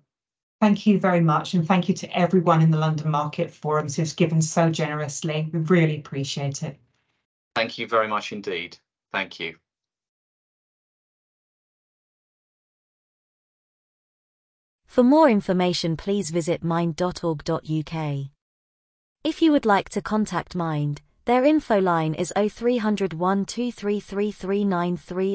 Thank 0.60 0.86
you 0.86 0.98
very 0.98 1.20
much, 1.20 1.54
and 1.54 1.66
thank 1.66 1.88
you 1.88 1.94
to 1.96 2.18
everyone 2.18 2.62
in 2.62 2.70
the 2.70 2.78
London 2.78 3.10
Market 3.10 3.50
Forums 3.50 3.96
who's 3.96 4.12
given 4.12 4.42
so 4.42 4.70
generously. 4.70 5.48
We 5.52 5.60
really 5.60 5.98
appreciate 5.98 6.62
it. 6.62 6.78
Thank 7.54 7.78
you 7.78 7.86
very 7.86 8.08
much 8.08 8.32
indeed. 8.32 8.76
Thank 9.12 9.38
you. 9.38 9.56
For 14.98 15.04
more 15.04 15.30
information 15.30 15.96
please 15.96 16.30
visit 16.30 16.64
mind.org.uk. 16.64 18.16
If 19.22 19.40
you 19.40 19.52
would 19.52 19.64
like 19.64 19.88
to 19.90 20.02
contact 20.02 20.56
Mind, 20.56 21.02
their 21.24 21.44
info 21.44 21.78
line 21.78 22.14
is 22.14 22.32
0300 22.36 23.12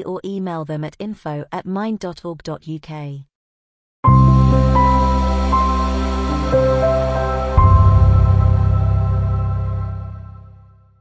or 0.04 0.20
email 0.22 0.66
them 0.66 0.84
at 0.84 0.96
info 0.98 1.46
at 1.50 1.64
mind.org.uk. 1.64 3.24